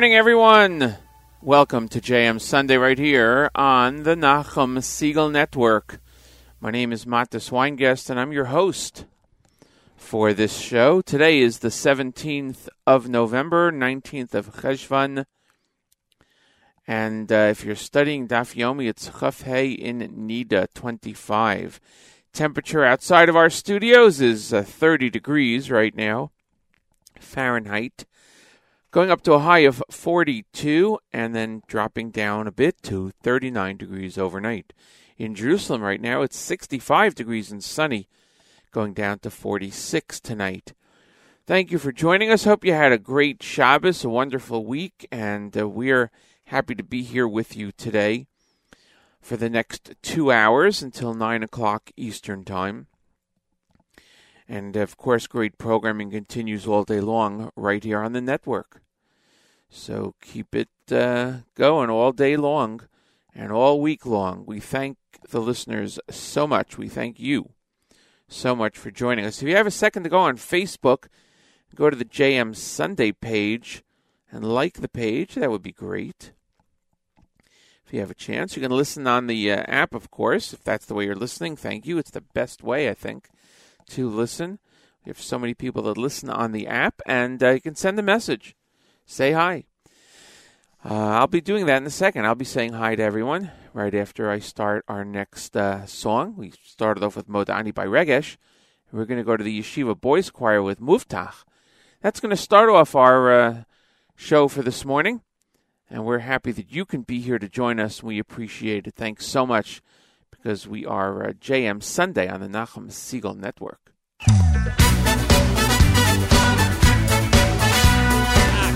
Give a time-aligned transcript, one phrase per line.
[0.00, 0.96] morning, everyone.
[1.42, 6.00] Welcome to JM Sunday right here on the Nachum Segal Network.
[6.58, 9.04] My name is Matis Weingast, and I'm your host
[9.98, 11.02] for this show.
[11.02, 15.26] Today is the 17th of November, 19th of Cheshvan.
[16.86, 21.78] And uh, if you're studying Daf Yomi, it's Chaf in Nida 25.
[22.32, 26.30] Temperature outside of our studios is uh, 30 degrees right now,
[27.20, 28.06] Fahrenheit
[28.90, 33.76] going up to a high of 42 and then dropping down a bit to 39
[33.76, 34.72] degrees overnight.
[35.16, 38.08] In Jerusalem right now, it's 65 degrees and sunny,
[38.72, 40.72] going down to 46 tonight.
[41.46, 42.44] Thank you for joining us.
[42.44, 46.10] Hope you had a great Shabbos, a wonderful week, and uh, we're
[46.44, 48.26] happy to be here with you today
[49.20, 52.86] for the next two hours until 9 o'clock Eastern Time.
[54.50, 58.82] And of course, great programming continues all day long right here on the network.
[59.68, 62.80] So keep it uh, going all day long
[63.32, 64.42] and all week long.
[64.44, 64.96] We thank
[65.28, 66.76] the listeners so much.
[66.76, 67.50] We thank you
[68.26, 69.40] so much for joining us.
[69.40, 71.06] If you have a second to go on Facebook,
[71.76, 73.84] go to the JM Sunday page
[74.32, 75.36] and like the page.
[75.36, 76.32] That would be great.
[77.86, 80.52] If you have a chance, you can listen on the uh, app, of course.
[80.52, 81.98] If that's the way you're listening, thank you.
[81.98, 83.28] It's the best way, I think
[83.90, 84.58] to listen.
[85.04, 87.98] We have so many people that listen on the app, and uh, you can send
[87.98, 88.54] a message.
[89.06, 89.64] Say hi.
[90.84, 92.26] Uh, I'll be doing that in a second.
[92.26, 96.34] I'll be saying hi to everyone right after I start our next uh, song.
[96.36, 98.36] We started off with Modani by Regesh.
[98.92, 101.44] We're going to go to the Yeshiva Boys Choir with Muftach.
[102.00, 103.62] That's going to start off our uh,
[104.16, 105.22] show for this morning.
[105.88, 108.02] And we're happy that you can be here to join us.
[108.02, 108.94] We appreciate it.
[108.94, 109.82] Thanks so much
[110.30, 113.92] because we are uh, JM Sunday on the Nachum Segal Network.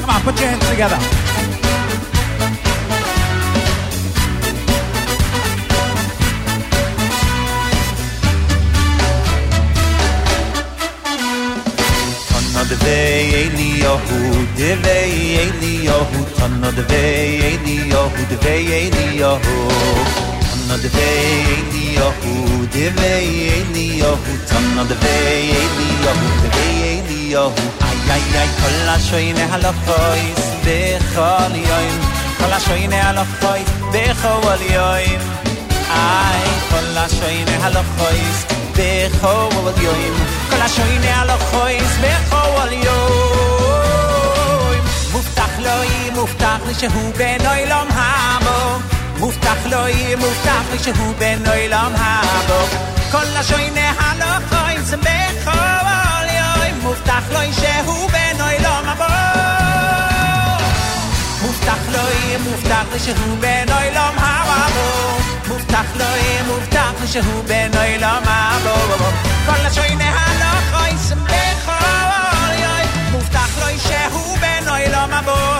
[0.01, 0.99] Come on, put your hands together.
[12.69, 16.71] de vei eli yohu de vei eli yohu tanna
[20.75, 24.03] tamma de vei ein ni ohu de vei ein ni
[24.49, 27.65] tamma de vei in ni ohu de vei ni ohu.
[27.89, 30.79] Ay ay ay kol a shoyne halo khoyz de
[31.13, 32.01] khol yoym
[32.39, 35.23] kol a shoyne halo khoyz de khol yoym
[36.01, 38.39] ay kol a shoyne halo khoyz
[38.79, 38.91] de
[39.21, 40.17] khol yoym
[40.51, 44.83] kol a shoyne halo khoyz be khol yoym
[45.13, 48.94] muftakh loy muftakh shehu benoy lom hamo.
[49.20, 52.68] מובטח לו יהיה מובטח לי שהוא בן עולם הבו
[53.12, 59.04] כל השויני הלוחוים זה בכל יום מובטח לו שהוא בן עולם הבו
[61.42, 67.44] מובטח לו יהיה מובטח לי שהוא בן עולם הבו מובטח לו יהיה מובטח לי שהוא
[67.48, 69.06] בן עולם הבו
[69.46, 75.60] כל השויני הלוחוים זה בכל יום מובטח לו שהוא בן עולם הבו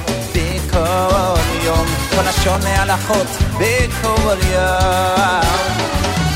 [0.70, 3.26] בכל יום, כל השונה הלכות
[3.58, 5.42] בכל יום.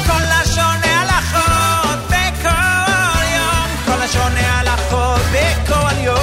[0.06, 6.20] כל השונה הלכות בכל יום, כל השונה הלכות בכל יום.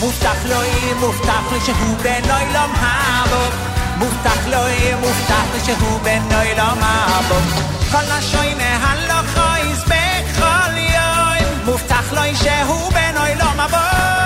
[0.00, 3.48] מובטח לו יהיה מובטח לי שהוא בן עולם הבא.
[3.96, 7.36] מובטח לו יהיה מובטח לי שהוא בן עולם הבא.
[7.90, 11.64] כל השונה הלכות בכל יום.
[11.64, 14.21] מובטח לו שהוא בן עולם הבא.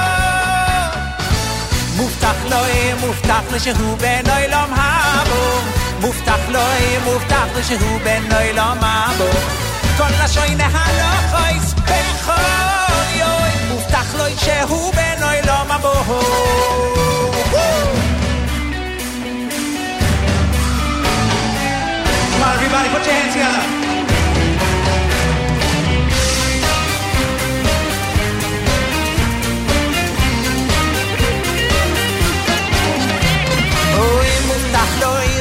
[2.27, 5.61] מובטח לו יהיה מובטח לו שהוא בן עולם הבו
[6.01, 9.31] מובטח לו יהיה מובטח לו שהוא בן עולם הבו
[9.97, 12.33] כל לשוי נהלוך אויס בכל
[13.19, 15.93] יוי מובטח לו שהוא בן עולם הבו
[22.33, 23.86] Come on, everybody, put your hands together.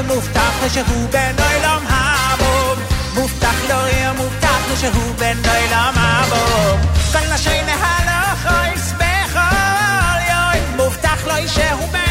[0.06, 2.78] מובטח לו שהוא בן עולם המום
[3.14, 6.80] מובטח לו יהיה מובטח לו שהוא בן עולם המום
[7.12, 9.38] כל נשי נהלוך אוי שמחו
[10.28, 12.05] אוי מובטח לו שהוא בן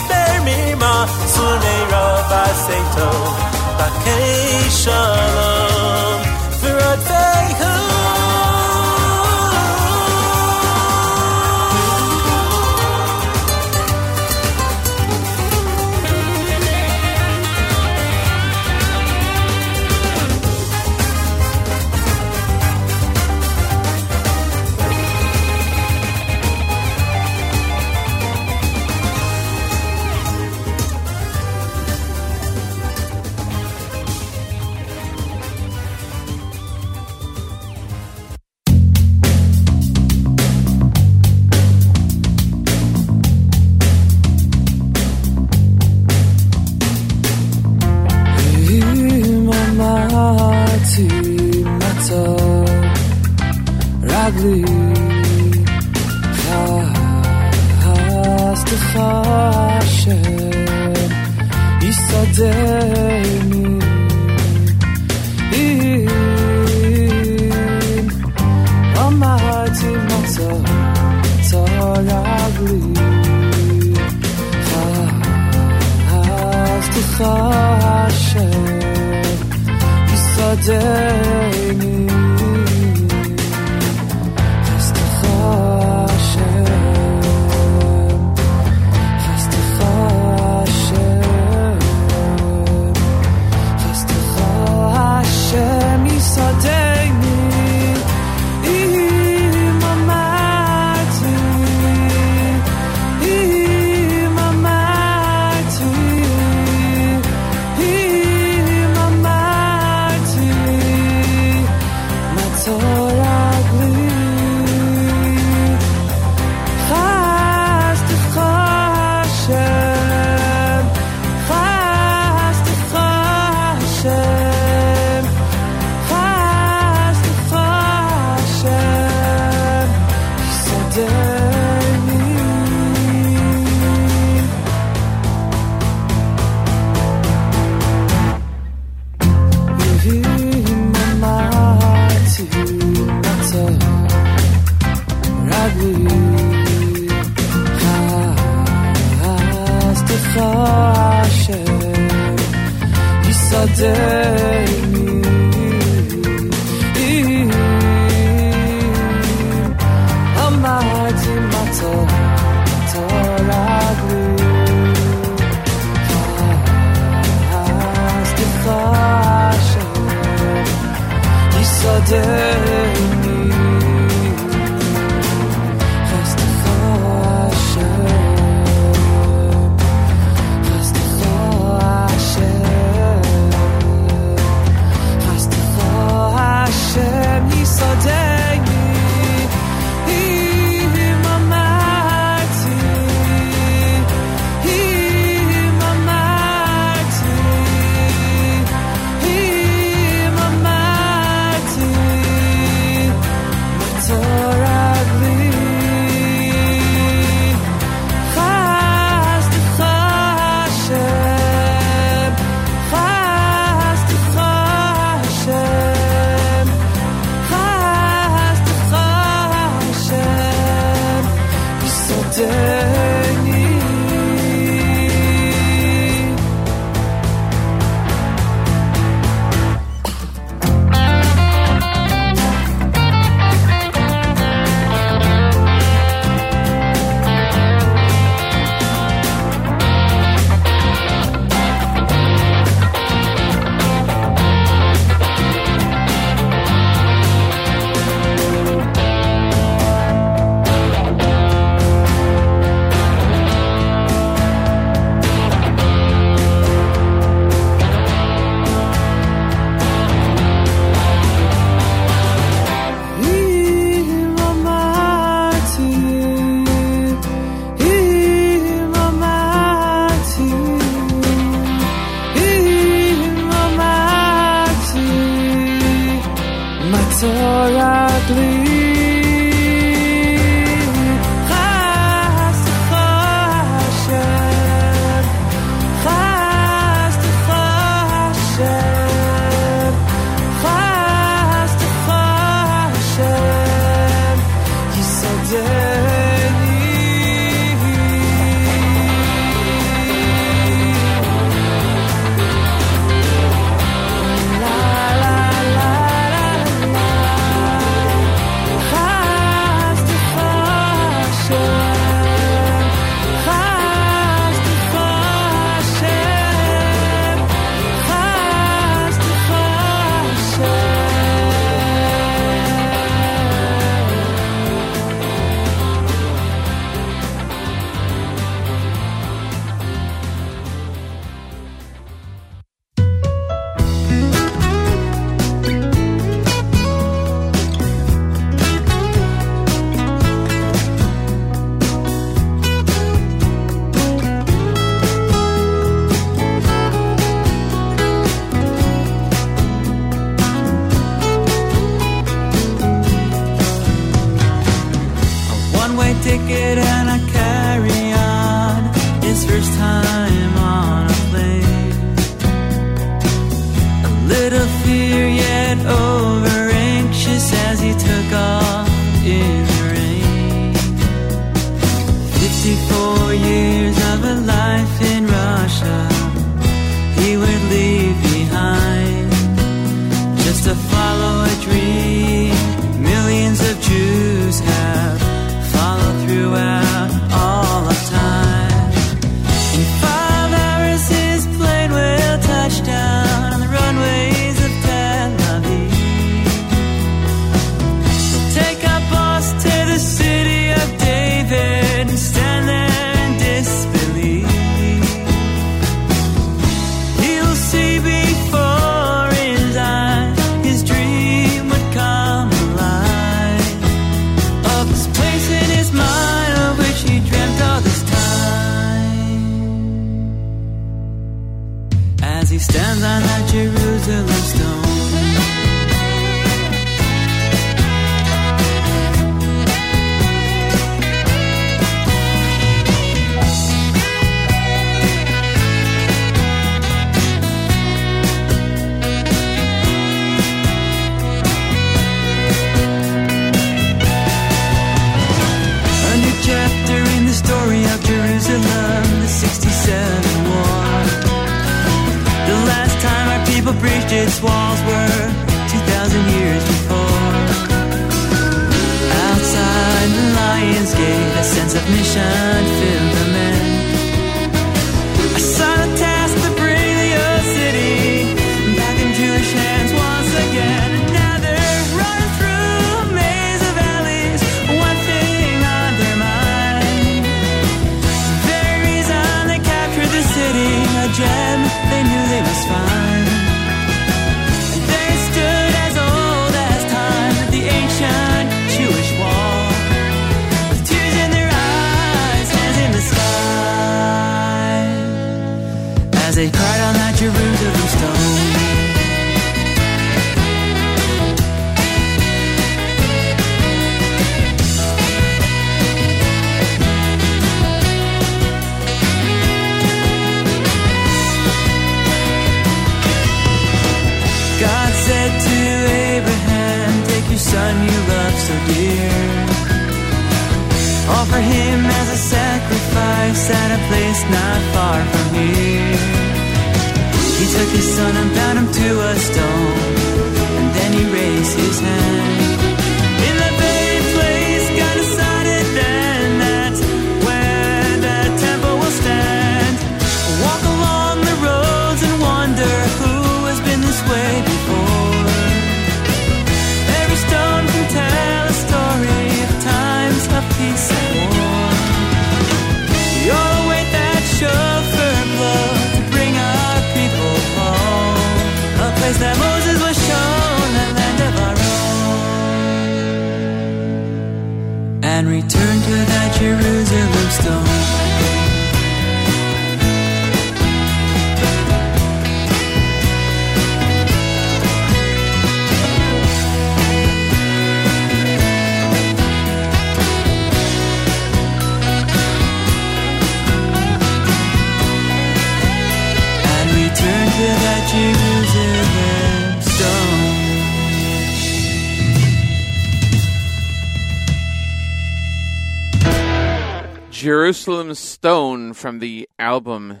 [598.24, 600.00] Stone from the album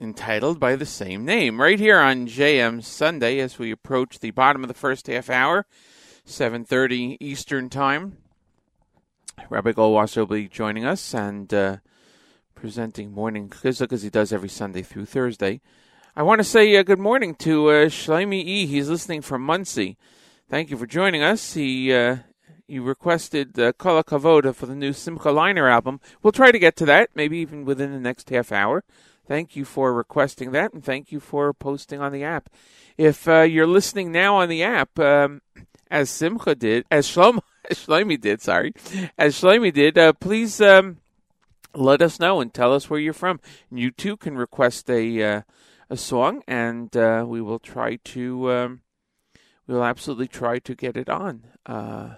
[0.00, 1.60] entitled by the same name.
[1.60, 5.66] Right here on JM Sunday as we approach the bottom of the first half hour,
[6.24, 8.16] 7:30 Eastern Time.
[9.50, 11.76] Rabbi Goldwasser will be joining us and uh,
[12.54, 15.60] presenting morning chizuk as he does every Sunday through Thursday.
[16.16, 18.64] I want to say uh, good morning to uh, Shlomi E.
[18.64, 19.98] He's listening from Monsey.
[20.48, 21.52] Thank you for joining us.
[21.52, 22.16] He uh,
[22.68, 26.00] you requested uh, Kol Kavoda for the new Simcha Leiner album.
[26.22, 28.84] We'll try to get to that, maybe even within the next half hour.
[29.26, 32.50] Thank you for requesting that, and thank you for posting on the app.
[32.96, 35.42] If uh, you're listening now on the app, um,
[35.90, 38.74] as Simcha did, as Shlomi did, sorry,
[39.18, 40.98] as Shlomi did, uh, please um,
[41.74, 43.40] let us know and tell us where you're from.
[43.70, 45.42] You too can request a uh,
[45.90, 48.80] a song, and uh, we will try to um,
[49.66, 52.14] we will absolutely try to get it on uh,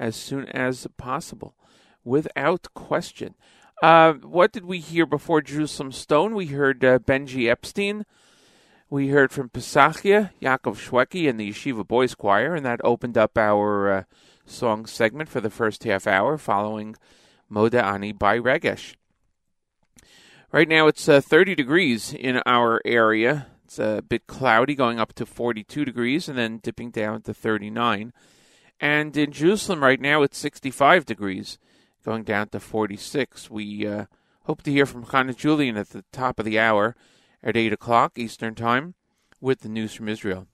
[0.00, 1.54] as soon as possible,
[2.02, 3.34] without question.
[3.82, 6.34] Uh, what did we hear before Jerusalem Stone?
[6.34, 8.04] We heard uh, Benji Epstein.
[8.88, 13.38] We heard from Pesachia, Yaakov Shweki, and the Yeshiva Boys Choir, and that opened up
[13.38, 14.04] our uh,
[14.44, 16.96] song segment for the first half hour, following
[17.52, 18.96] Moda Ani by Regesh.
[20.50, 23.46] Right now it's uh, 30 degrees in our area.
[23.64, 28.12] It's a bit cloudy, going up to 42 degrees and then dipping down to 39.
[28.80, 31.58] And in Jerusalem right now it's 65 degrees,
[32.04, 33.50] going down to 46.
[33.50, 34.06] We uh,
[34.44, 36.96] hope to hear from Chana Julian at the top of the hour
[37.42, 38.94] at 8 o'clock Eastern Time
[39.40, 40.46] with the news from Israel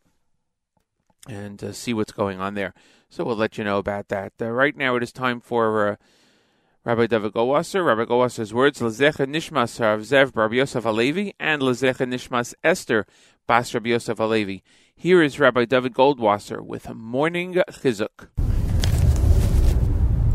[1.28, 2.74] and uh, see what's going on there.
[3.08, 4.32] So we'll let you know about that.
[4.40, 5.96] Uh, right now it is time for uh,
[6.84, 7.84] Rabbi David Goldwasser.
[7.84, 13.06] Rabbi Goldwasser's words, Lezecha Nishmas Rav Zev Bar Yosef Alevi, and Lezecha Nishmas Esther
[13.46, 14.62] Bas Rabbi Yosef Alevi.
[14.98, 18.28] Here is Rabbi David Goldwasser with morning chizuk.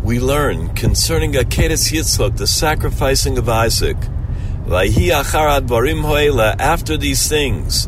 [0.04, 3.97] we learn concerning Akedes Yitzchak, the sacrificing of Isaac.
[6.60, 7.88] After these things.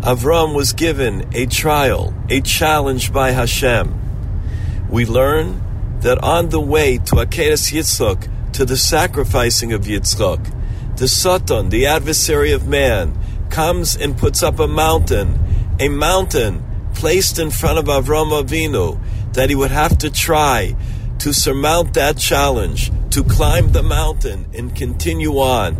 [0.00, 4.88] Avram was given a trial, a challenge by Hashem.
[4.88, 5.60] We learn
[6.00, 11.84] that on the way to Akedes Yitzchak, to the sacrificing of Yitzchak, the Satan, the
[11.84, 13.18] adversary of man,
[13.50, 15.38] comes and puts up a mountain,
[15.80, 18.98] a mountain placed in front of Avram Avinu
[19.34, 20.74] that he would have to try
[21.18, 25.76] to surmount that challenge, to climb the mountain and continue on.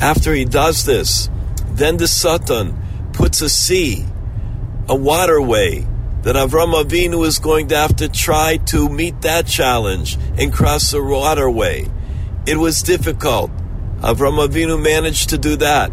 [0.00, 1.28] After he does this,
[1.70, 2.76] then the Satan
[3.12, 4.04] puts a sea,
[4.88, 5.86] a waterway,
[6.22, 10.90] that Avram Avinu is going to have to try to meet that challenge and cross
[10.90, 11.86] the waterway.
[12.46, 13.50] It was difficult.
[14.00, 15.92] Avram Avinu managed to do that.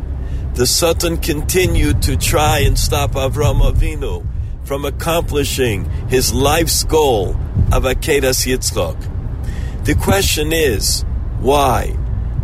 [0.55, 4.25] The Satan continued to try and stop Avram Avinu
[4.63, 7.31] from accomplishing his life's goal
[7.73, 8.95] of Akedas Yitzchak.
[9.83, 11.03] The question is,
[11.41, 11.97] why?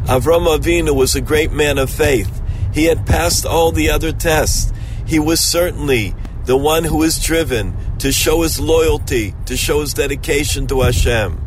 [0.07, 2.41] Avram Avinu was a great man of faith.
[2.73, 4.73] He had passed all the other tests.
[5.07, 9.93] He was certainly the one who was driven to show his loyalty, to show his
[9.93, 11.37] dedication to Hashem.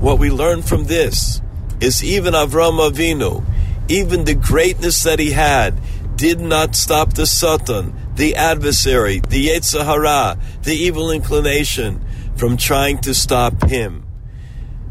[0.00, 1.40] What we learn from this
[1.80, 3.44] is even Avram Avinu,
[3.88, 5.80] even the greatness that he had,
[6.16, 12.04] did not stop the Satan, the adversary, the Yetzer Hara, the evil inclination,
[12.36, 14.06] from trying to stop him.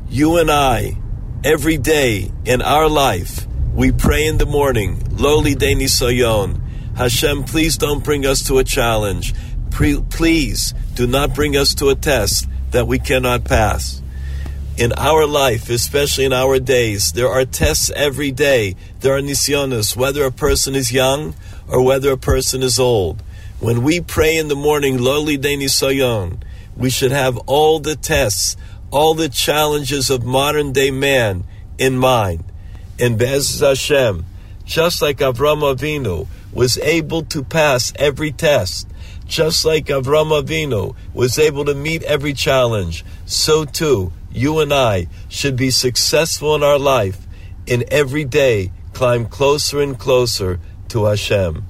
[0.10, 0.98] You and I,
[1.44, 6.62] every day in our life, we pray in the morning, lowly de nisayon.
[6.96, 9.34] Hashem, please don't bring us to a challenge.
[9.72, 14.03] Pre- please do not bring us to a test that we cannot pass.
[14.76, 18.76] In our life, especially in our days, there are tests every day.
[19.02, 21.36] There are nisyonos, whether a person is young
[21.68, 23.22] or whether a person is old.
[23.60, 26.42] When we pray in the morning, lowly de nisayon,
[26.76, 28.58] we should have all the tests,
[28.90, 31.44] all the challenges of modern day man
[31.78, 32.44] in mind.
[33.00, 34.26] And Bez Hashem,
[34.66, 38.88] just like Avram Avinu was able to pass every test,
[39.28, 45.08] just like Avram Avinu was able to meet every challenge, so too you and I
[45.30, 47.28] should be successful in our life
[47.66, 51.64] in every day climb closer and closer to Hashem.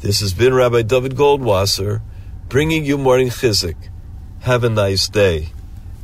[0.00, 2.02] This has been Rabbi David Goldwasser
[2.48, 3.76] bringing you morning chizuk.
[4.40, 5.48] Have a nice day.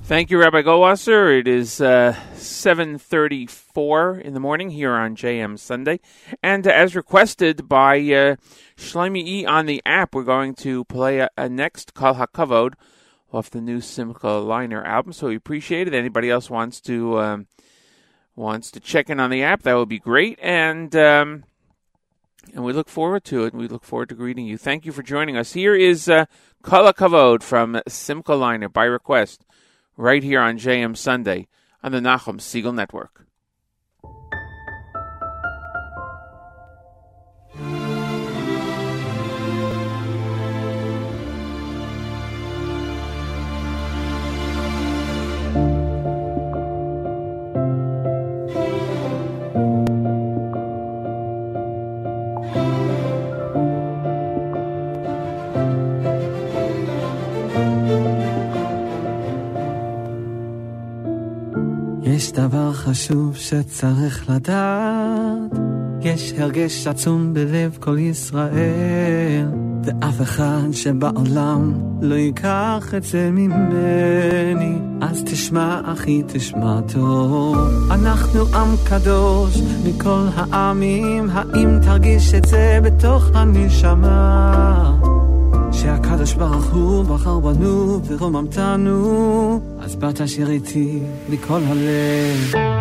[0.05, 1.39] Thank you, Rabbi Goldwasser.
[1.39, 6.01] It is uh, 7.34 in the morning here on JM Sunday.
[6.43, 8.37] And as requested by uh,
[8.77, 12.75] Shlomi E on the app, we're going to play a, a next Kol HaKavod
[13.35, 15.13] off the new Simcha Leiner album.
[15.13, 15.95] So we appreciate it.
[15.95, 17.47] Anybody else wants to um,
[18.37, 20.39] wants to check in on the app, that would be great.
[20.41, 21.45] And um,
[22.53, 23.53] and we look forward to it.
[23.53, 24.57] And we look forward to greeting you.
[24.59, 25.53] Thank you for joining us.
[25.53, 26.27] Here is uh,
[26.63, 29.45] Kol HaKavod from Simcha Liner by request
[29.97, 31.49] right here on JM Sunday
[31.83, 33.27] on the Nachum Segal Network.
[62.95, 65.59] חשוב שצריך לדעת,
[66.01, 69.47] יש הרגש עצום בלב כל ישראל,
[69.85, 71.73] ואף אחד שבעולם
[72.03, 74.79] לא ייקח את זה ממני.
[75.01, 77.57] אז תשמע אחי תשמע טוב,
[77.91, 84.95] אנחנו עם קדוש מכל העמים, האם תרגיש את זה בתוך הנשמה?
[85.73, 90.99] שהקדוש ברוך הוא בחר בנו ורוממתנו, אז באת שיר איתי
[91.31, 92.74] מכל הלב.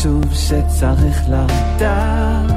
[0.00, 2.50] חשוב שצריך לדעת,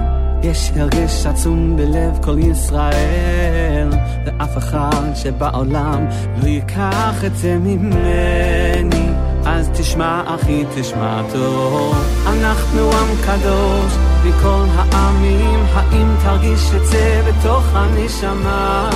[0.43, 3.89] יש הרגש עצום בלב כל ישראל,
[4.25, 6.05] ואף אחד שבעולם
[6.41, 9.09] לא ייקח את זה ממני.
[9.45, 11.95] אז תשמע אחי תשמע טוב,
[12.27, 13.93] אנחנו עם קדוש
[14.25, 18.89] מכל העמים, האם תרגיש את זה בתוך הנשמה?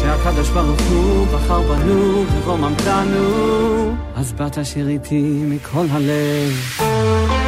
[0.00, 7.39] שהקדוש ברוך הוא בחר בנו ורוממתנו, אז באת שיר איתי מכל הלב.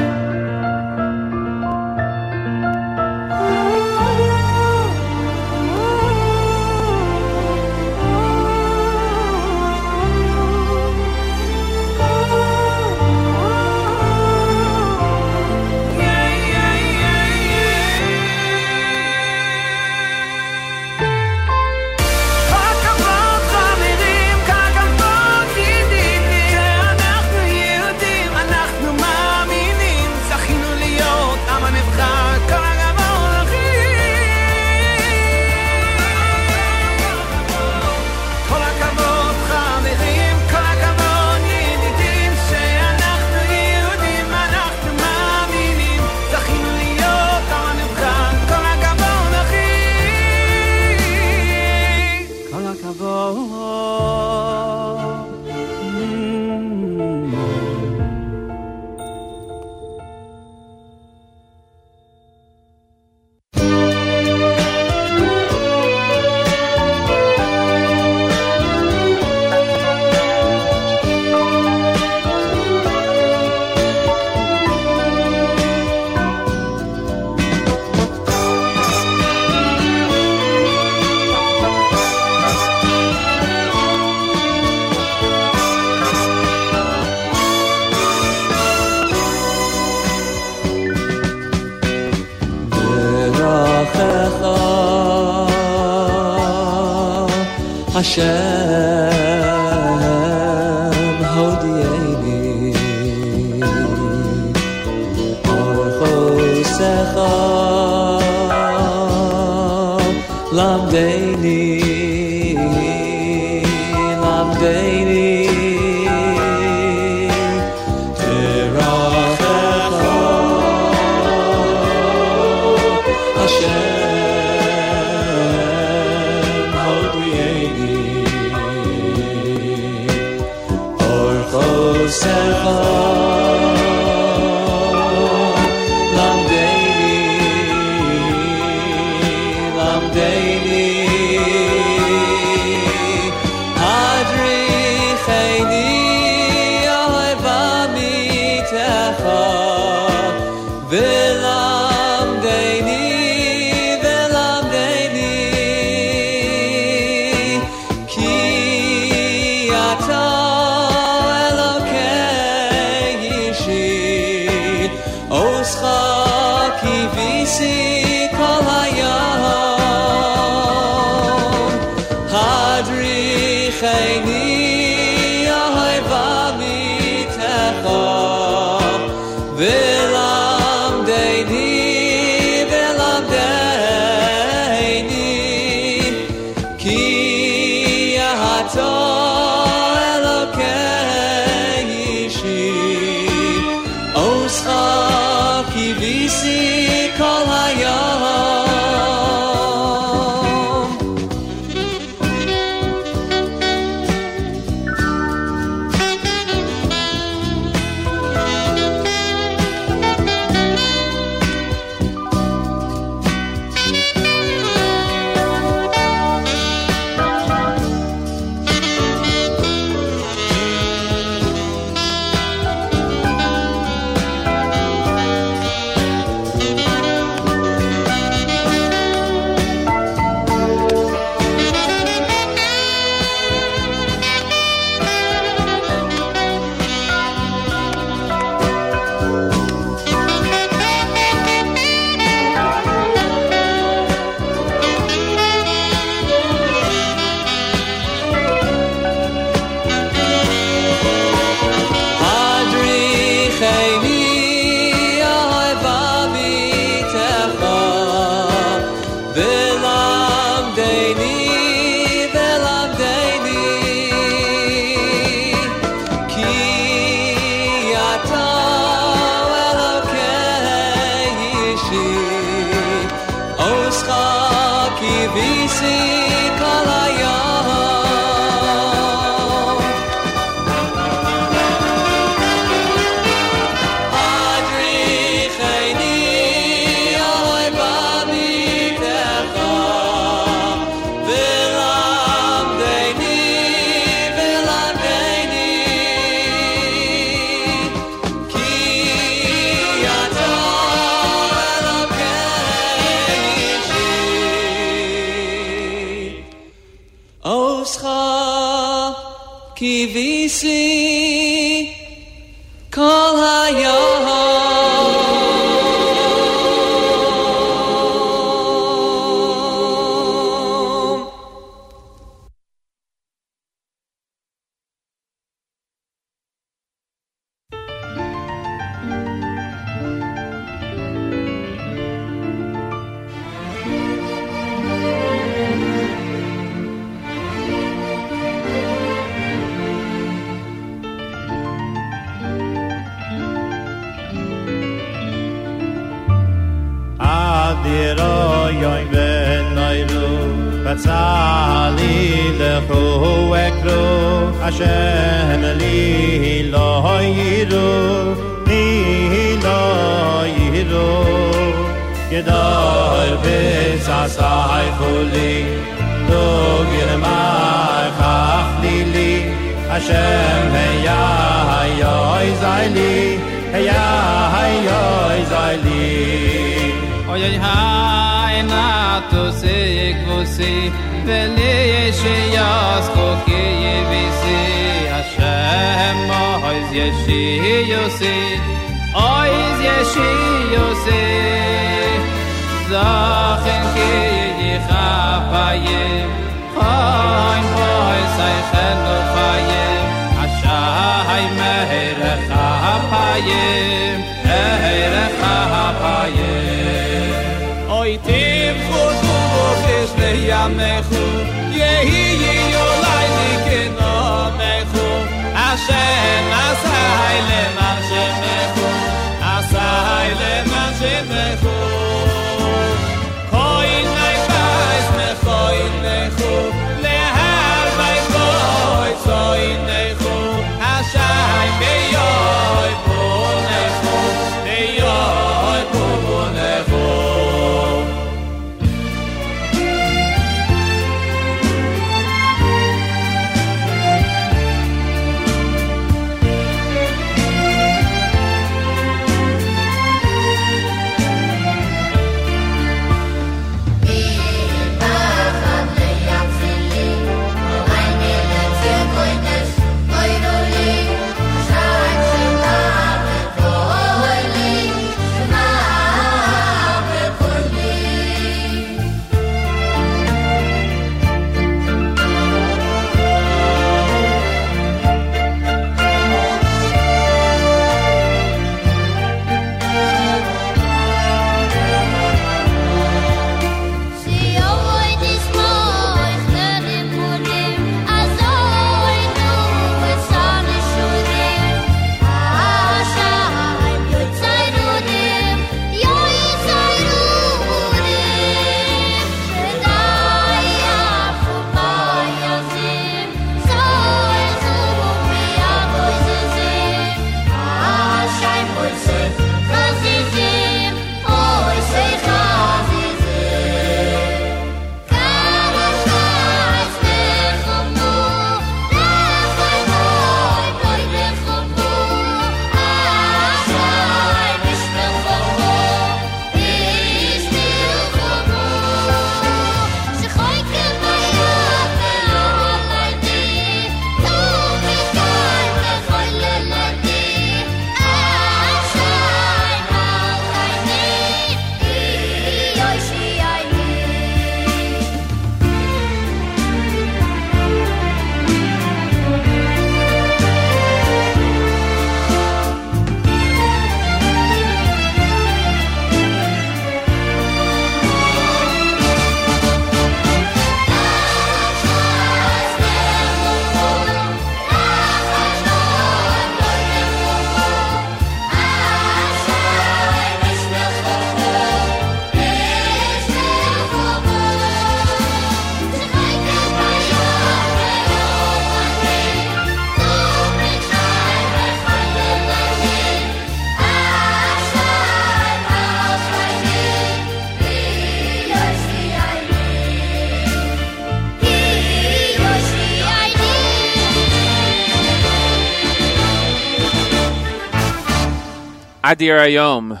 [599.10, 600.00] Adir Ayom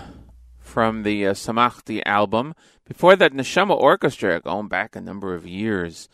[0.60, 2.54] from the uh, Samachti album.
[2.86, 6.08] Before that, Neshama Orchestra, going back a number of years.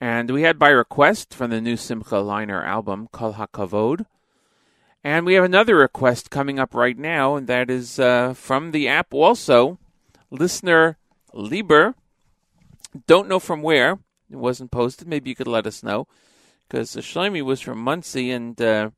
[0.00, 4.06] And we had by request from the new Simcha Leiner album, Kol HaKavod.
[5.04, 8.88] And we have another request coming up right now, and that is uh, from the
[8.88, 9.78] app also,
[10.30, 10.96] listener
[11.34, 11.96] Lieber.
[13.06, 13.98] Don't know from where.
[14.30, 15.06] It wasn't posted.
[15.06, 16.08] Maybe you could let us know.
[16.66, 18.88] Because Shlomi was from Monsey and uh,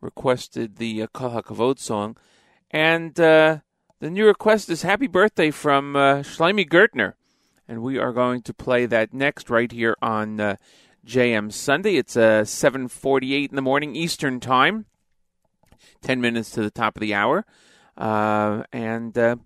[0.00, 2.16] requested the uh, Kol HaKavod song.
[2.70, 3.58] And uh,
[4.00, 7.14] the new request is Happy Birthday from uh, Gertner.
[7.68, 10.56] And we are going to play that next right here on uh,
[11.06, 11.96] JM Sunday.
[11.96, 14.86] It's uh, 7.48 in the morning Eastern Time,
[16.02, 17.44] 10 minutes to the top of the hour.
[17.96, 19.36] Uh, and uh,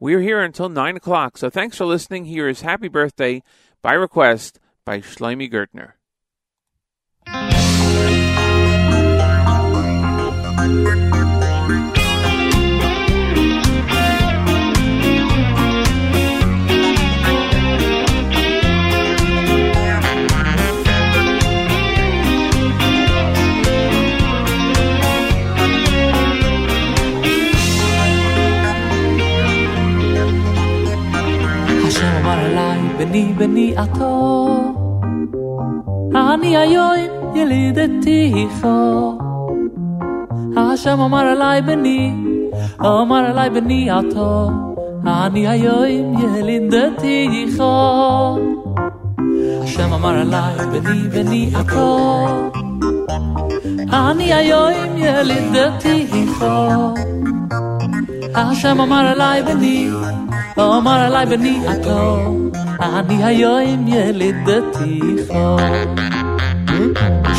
[0.00, 1.38] we're here until 9 o'clock.
[1.38, 2.24] So thanks for listening.
[2.26, 3.42] Here is Happy Birthday
[3.82, 5.92] by request by Shloime Gertner.
[33.13, 34.47] אליי, בני בני עתו,
[36.15, 36.91] אני היום
[37.35, 38.67] ילידתיך.
[40.57, 42.13] השם אמר אליי, בני,
[42.81, 44.49] אמר אליי, בני עתו,
[45.07, 47.63] אני היום ילידתיך.
[49.63, 52.27] השם אמר אליי, בני בני עתו,
[53.93, 56.45] אני היום ילידתיך.
[58.35, 59.89] השם אמר אליי, בני,
[60.59, 62.17] אמר עליי בני עתו,
[62.81, 65.33] אני היום ילידתיך.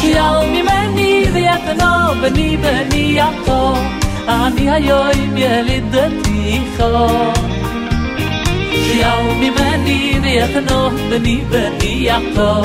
[0.00, 3.74] שיעל ממני ויתנו בני בני עתו,
[4.28, 6.84] אני היום ילידתיך.
[8.72, 12.62] שיעל ממני ויתנו בני בני עתו,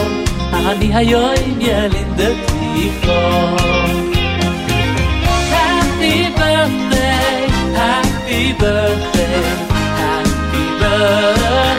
[0.53, 3.05] אני היום ילידתיך.
[5.51, 7.47] Happy birthday,
[7.77, 9.43] happy birthday,
[9.99, 11.78] happy birthday.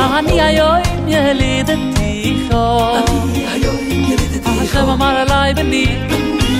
[0.00, 4.62] אני היום ילידתיך בני עתו, אני היום ילידתיך.
[4.62, 5.86] השם אמר אליי, בני,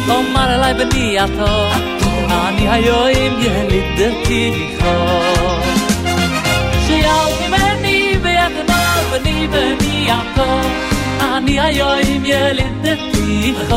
[0.09, 1.67] אמר אליי, בני עתו,
[2.31, 4.85] אני היום ילידתיך.
[6.87, 8.75] שיעל ממני ויתנו
[9.13, 10.61] בני בני עתו,
[11.21, 13.75] אני היום ילידתיך.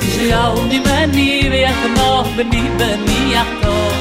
[0.00, 3.97] שיעל ממני ויתנו בני בני עתו,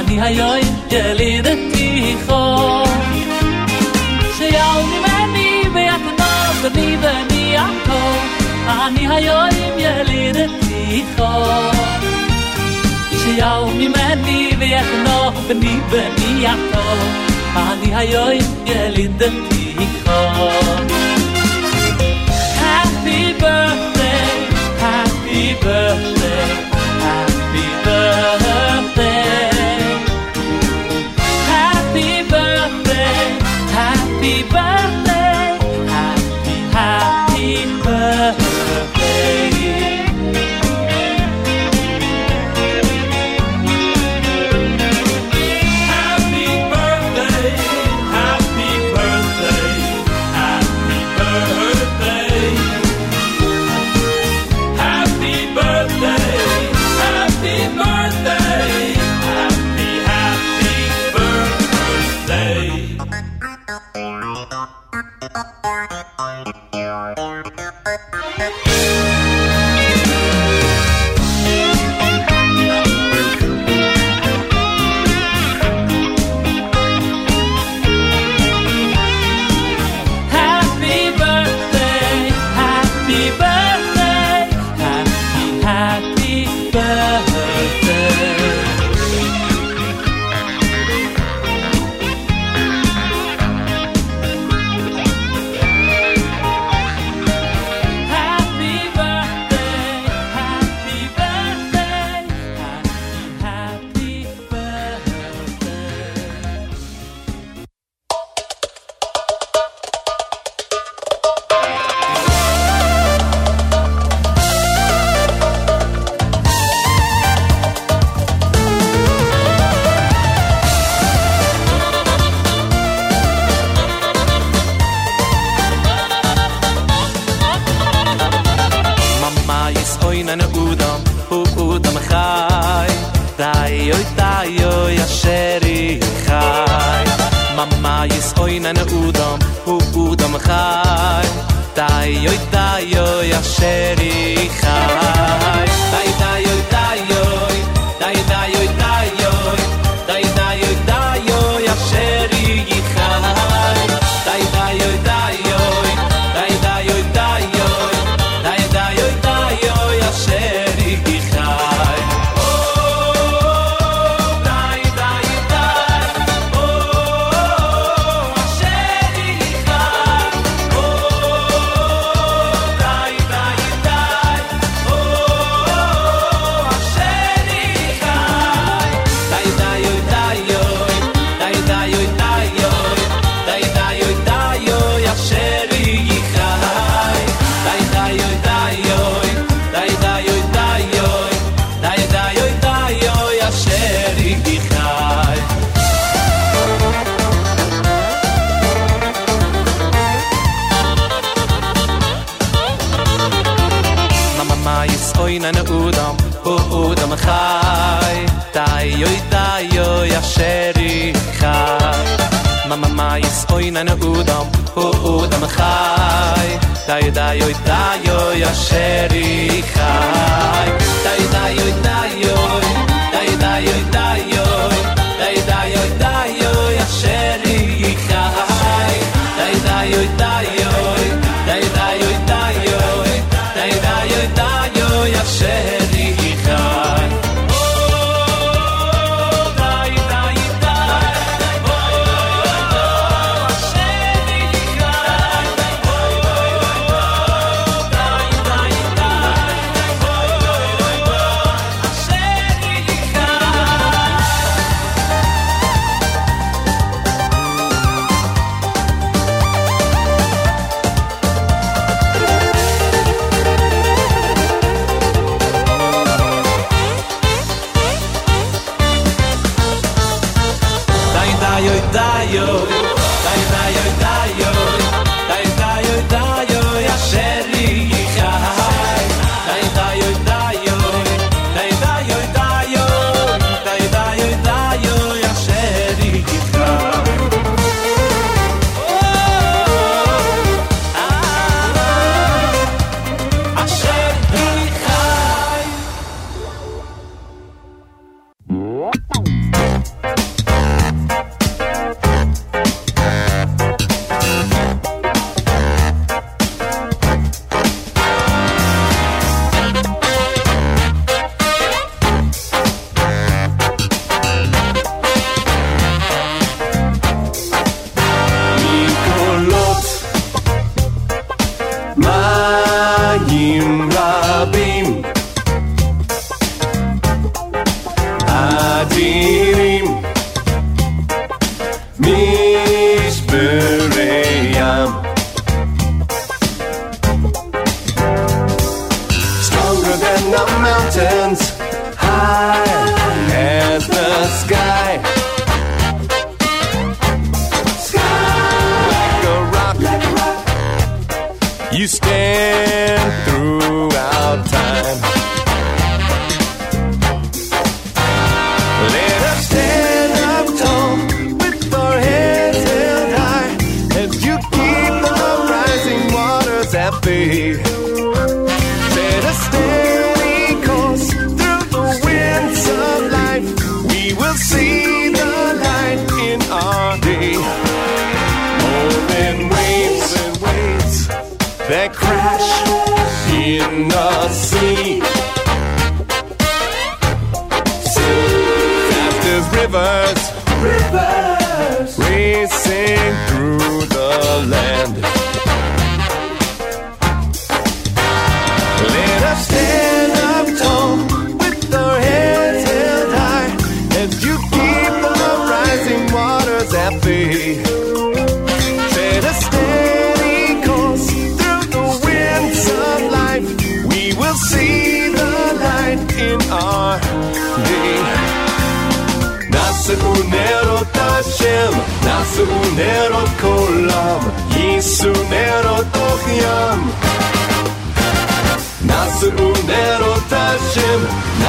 [0.00, 0.56] אני היום
[0.90, 2.32] ילידתיך.
[4.38, 6.24] שיעל ממני ויתנו
[6.62, 8.00] בני בני עתו,
[8.68, 9.48] אני היום
[9.78, 11.22] ילידתיך.
[13.24, 16.88] שיעל ממני ויתנו בני בני עתו,
[17.56, 18.30] אני היום
[18.66, 19.56] ילידתיך.
[22.60, 24.36] Happy birthday,
[24.82, 26.48] happy birthday,
[27.04, 28.69] happy birthday.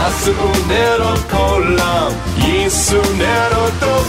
[0.01, 4.07] נשאו נרות כולם, יישאו נרות תוך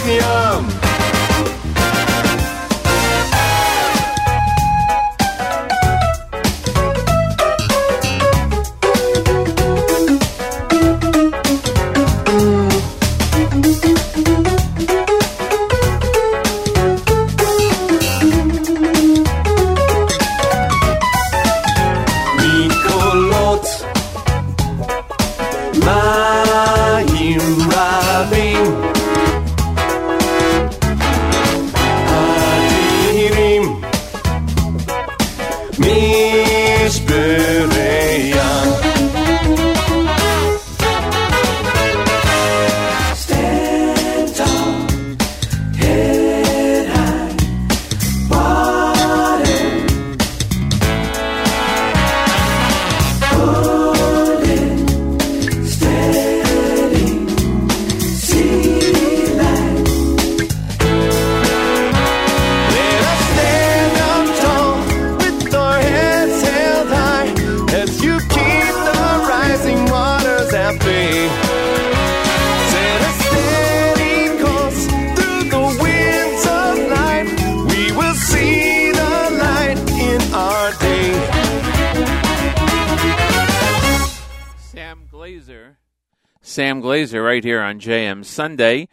[87.64, 88.88] on JM Sunday.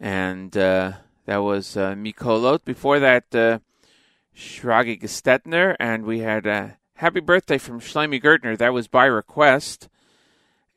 [0.00, 0.92] And uh,
[1.26, 2.64] that was uh, Mikolot.
[2.64, 3.58] Before that, uh,
[4.36, 5.76] Shragee Gestetner.
[5.78, 8.56] And we had a Happy Birthday from Shlomi Gertner.
[8.56, 9.88] That was by request.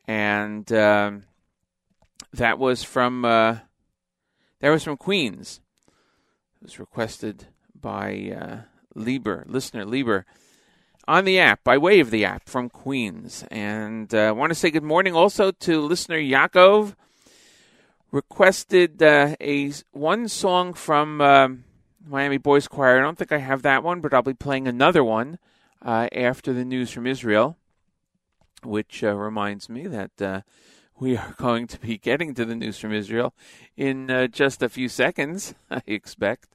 [0.07, 1.23] And um,
[2.33, 3.57] that was from uh,
[4.59, 5.61] that was from Queens.
[6.61, 7.47] It was requested
[7.79, 8.57] by uh,
[8.93, 10.25] Lieber, listener Lieber
[11.07, 13.43] on the app, by way of the app from Queens.
[13.51, 16.95] And I uh, want to say good morning also to listener Yaakov.
[18.11, 21.47] Requested uh, a one song from uh,
[22.05, 22.99] Miami Boys Choir.
[22.99, 25.39] I don't think I have that one, but I'll be playing another one
[25.81, 27.57] uh, after the news from Israel,
[28.63, 30.41] which uh, reminds me that uh,
[30.99, 33.33] we are going to be getting to the news from Israel
[33.77, 36.53] in just a few seconds, I expect.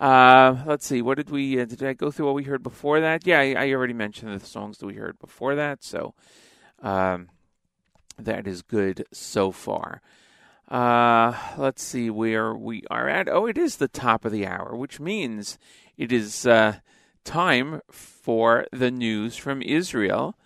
[0.00, 1.02] Uh, let's see.
[1.02, 1.60] What did we?
[1.60, 3.26] Uh, did I go through what we heard before that?
[3.26, 5.84] Yeah, I, I already mentioned the songs that we heard before that.
[5.84, 6.14] So
[6.82, 7.28] um,
[8.18, 10.00] that is good so far.
[10.70, 13.28] Uh, let's see where we are at.
[13.28, 15.58] Oh, it is the top of the hour, which means
[15.96, 16.76] it is uh,
[17.24, 20.36] time for the news from Israel.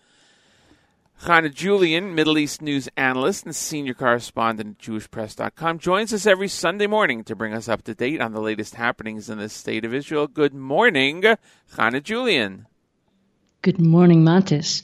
[1.23, 6.87] Chana Julian, Middle East news analyst and senior correspondent at JewishPress.com, joins us every Sunday
[6.87, 9.95] morning to bring us up to date on the latest happenings in the state of
[9.95, 10.27] Israel.
[10.27, 11.23] Good morning,
[11.73, 12.67] Chana Julian.
[13.63, 14.83] Good morning, Matis.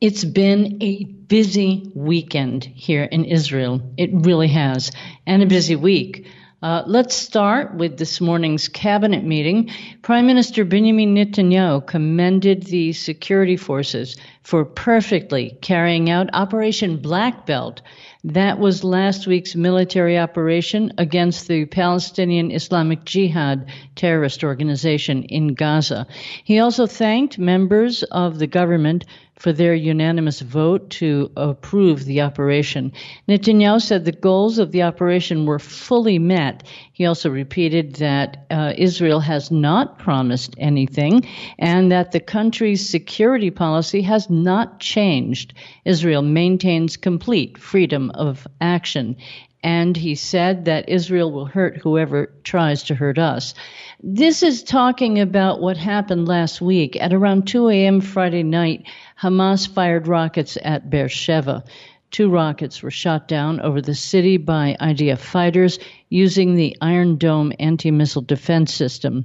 [0.00, 3.80] It's been a busy weekend here in Israel.
[3.96, 4.90] It really has,
[5.26, 6.26] and a busy week.
[6.60, 9.70] Uh, let's start with this morning's cabinet meeting.
[10.02, 17.82] Prime Minister Benjamin Netanyahu commended the security forces for perfectly carrying out Operation Black Belt.
[18.24, 26.06] That was last week's military operation against the Palestinian Islamic Jihad terrorist organization in Gaza.
[26.44, 29.04] He also thanked members of the government
[29.36, 32.92] for their unanimous vote to approve the operation.
[33.28, 36.62] Netanyahu said the goals of the operation were fully met.
[36.92, 41.26] He also repeated that uh, Israel has not promised anything
[41.58, 45.52] and that the country's security policy has not changed.
[45.84, 49.16] Israel maintains complete freedom of action.
[49.64, 53.54] And he said that Israel will hurt whoever tries to hurt us.
[54.02, 56.96] This is talking about what happened last week.
[57.00, 58.02] At around 2 a.m.
[58.02, 58.84] Friday night,
[59.20, 61.64] Hamas fired rockets at Beersheba.
[62.10, 67.52] Two rockets were shot down over the city by IDF fighters using the Iron Dome
[67.58, 69.24] anti missile defense system.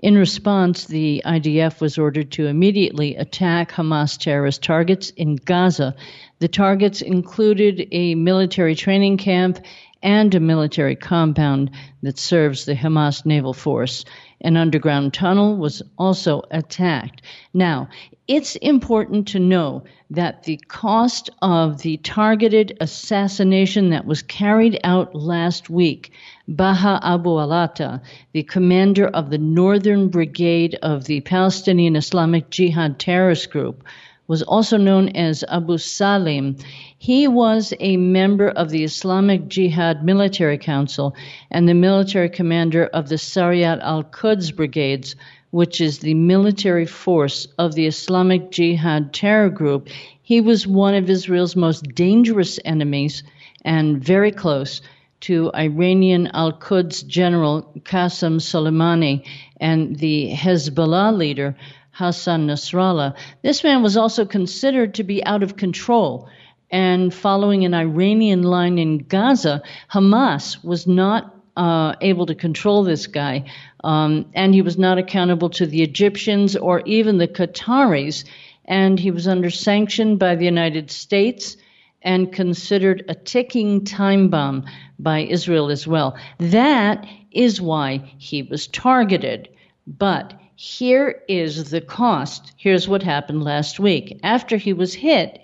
[0.00, 5.94] In response, the IDF was ordered to immediately attack Hamas terrorist targets in Gaza.
[6.40, 9.60] The targets included a military training camp
[10.02, 11.70] and a military compound
[12.02, 14.04] that serves the Hamas naval force.
[14.40, 17.22] An underground tunnel was also attacked.
[17.54, 17.88] Now,
[18.26, 25.14] it's important to know that the cost of the targeted assassination that was carried out
[25.14, 26.10] last week,
[26.48, 28.00] Baha Abu Alata,
[28.32, 33.84] the commander of the Northern Brigade of the Palestinian Islamic Jihad terrorist group,
[34.26, 36.56] was also known as Abu Salim.
[36.96, 41.14] He was a member of the Islamic Jihad Military Council
[41.50, 45.14] and the military commander of the Sariat al Quds brigades,
[45.54, 49.88] which is the military force of the Islamic Jihad terror group.
[50.20, 53.22] He was one of Israel's most dangerous enemies
[53.64, 54.82] and very close
[55.20, 59.24] to Iranian Al Quds General Qasem Soleimani
[59.60, 61.54] and the Hezbollah leader
[61.92, 63.14] Hassan Nasrallah.
[63.42, 66.28] This man was also considered to be out of control.
[66.72, 73.06] And following an Iranian line in Gaza, Hamas was not uh, able to control this
[73.06, 73.44] guy,
[73.82, 78.24] um, and he was not accountable to the Egyptians or even the Qataris,
[78.64, 81.56] and he was under sanction by the United States
[82.02, 84.64] and considered a ticking time bomb
[84.98, 86.16] by Israel as well.
[86.38, 89.48] That is why he was targeted.
[89.86, 92.52] But here is the cost.
[92.56, 94.20] Here's what happened last week.
[94.22, 95.40] After he was hit,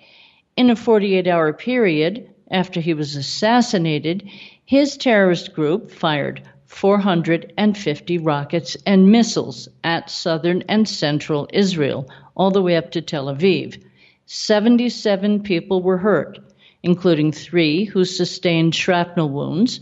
[0.55, 4.29] in a 48 hour period, after he was assassinated,
[4.71, 12.61] his terrorist group fired 450 rockets and missiles at southern and central Israel, all the
[12.61, 13.83] way up to Tel Aviv.
[14.27, 16.39] 77 people were hurt,
[16.83, 19.81] including three who sustained shrapnel wounds,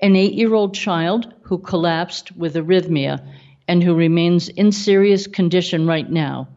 [0.00, 3.22] an eight year old child who collapsed with arrhythmia
[3.68, 6.48] and who remains in serious condition right now.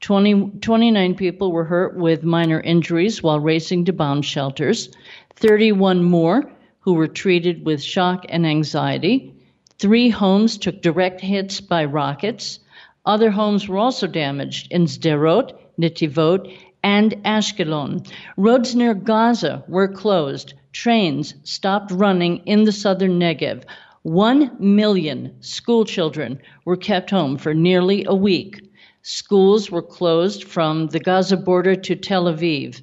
[0.00, 4.90] 20, 29 people were hurt with minor injuries while racing to bomb shelters,
[5.36, 6.50] 31 more
[6.88, 9.34] who were treated with shock and anxiety.
[9.78, 12.60] Three homes took direct hits by rockets.
[13.04, 16.50] Other homes were also damaged in Sderot, Netivot,
[16.82, 18.10] and Ashkelon.
[18.38, 20.54] Roads near Gaza were closed.
[20.72, 23.64] Trains stopped running in the southern Negev.
[24.00, 28.62] One million school children were kept home for nearly a week.
[29.02, 32.80] Schools were closed from the Gaza border to Tel Aviv.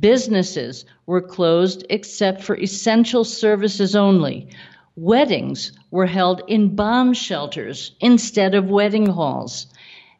[0.00, 4.48] Businesses were closed except for essential services only.
[4.96, 9.68] Weddings were held in bomb shelters instead of wedding halls.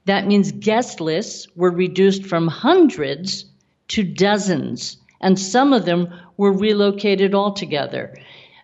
[0.04, 3.46] That means guest lists were reduced from hundreds
[3.88, 8.14] to dozens, and some of them were relocated altogether.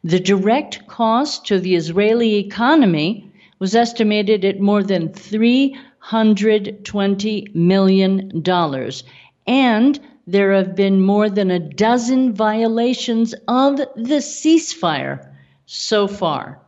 [0.05, 3.29] The direct cost to the Israeli economy
[3.59, 8.43] was estimated at more than $320 million,
[9.47, 15.33] and there have been more than a dozen violations of the ceasefire
[15.67, 16.61] so far.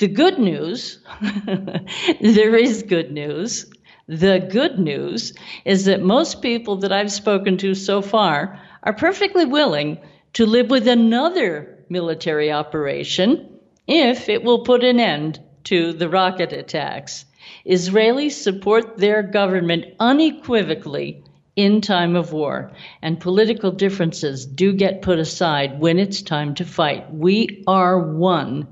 [0.00, 0.98] The good news,
[2.20, 3.70] there is good news.
[4.08, 5.32] The good news
[5.64, 9.98] is that most people that I've spoken to so far are perfectly willing
[10.34, 16.52] to live with another military operation if it will put an end to the rocket
[16.52, 17.24] attacks.
[17.64, 21.22] Israelis support their government unequivocally
[21.56, 26.64] in time of war, and political differences do get put aside when it's time to
[26.64, 27.12] fight.
[27.12, 28.66] We are one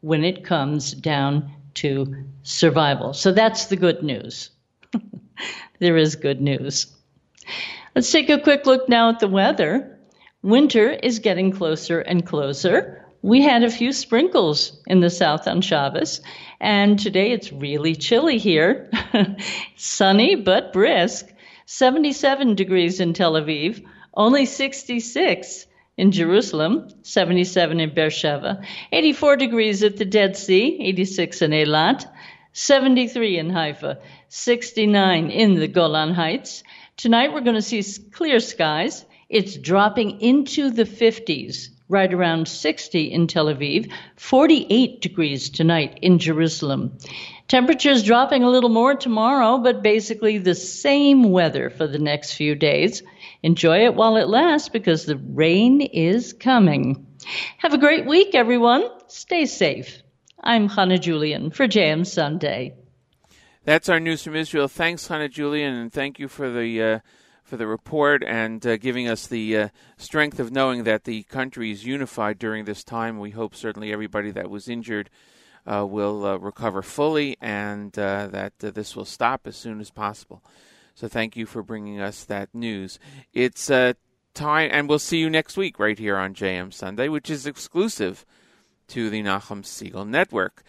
[0.00, 3.12] when it comes down to survival.
[3.14, 4.50] So that's the good news.
[5.78, 6.86] there is good news.
[7.94, 9.98] Let's take a quick look now at the weather.
[10.42, 13.06] Winter is getting closer and closer.
[13.22, 16.20] We had a few sprinkles in the south on Shabbos,
[16.60, 18.90] and today it's really chilly here.
[19.76, 21.26] Sunny but brisk.
[21.66, 28.62] 77 degrees in Tel Aviv, only 66 in Jerusalem, 77 in Beersheba,
[28.92, 32.06] 84 degrees at the Dead Sea, 86 in Eilat,
[32.52, 33.98] 73 in Haifa,
[34.28, 36.62] 69 in the Golan Heights.
[36.96, 39.04] Tonight we're going to see clear skies.
[39.28, 46.18] It's dropping into the 50s, right around 60 in Tel Aviv, 48 degrees tonight in
[46.18, 46.98] Jerusalem.
[47.46, 52.54] Temperatures dropping a little more tomorrow, but basically the same weather for the next few
[52.54, 53.02] days.
[53.42, 57.06] Enjoy it while it lasts because the rain is coming.
[57.58, 58.88] Have a great week, everyone.
[59.08, 60.02] Stay safe.
[60.40, 62.74] I'm Hannah Julian for JM Sunday.
[63.64, 64.68] That's our news from Israel.
[64.68, 66.98] Thanks, Hannah Julian, and thank you for the uh,
[67.42, 69.68] for the report and uh, giving us the uh,
[69.98, 73.18] strength of knowing that the country is unified during this time.
[73.18, 75.10] We hope certainly everybody that was injured
[75.66, 79.90] uh, will uh, recover fully and uh, that uh, this will stop as soon as
[79.90, 80.42] possible.
[80.94, 82.98] So thank you for bringing us that news.
[83.32, 83.94] It's uh,
[84.34, 88.24] time, and we'll see you next week right here on JM Sunday, which is exclusive
[88.88, 90.62] to the Nachum Segal Network.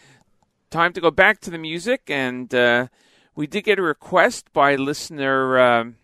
[0.71, 2.87] Time to go back to the music, and uh,
[3.35, 5.97] we did get a request by listener um,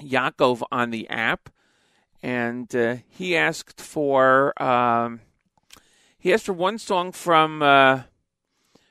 [0.00, 1.50] Yaakov on the app,
[2.22, 2.72] and
[3.08, 4.60] he asked for.
[4.62, 5.20] Um,
[6.24, 8.04] he asked for one song from uh,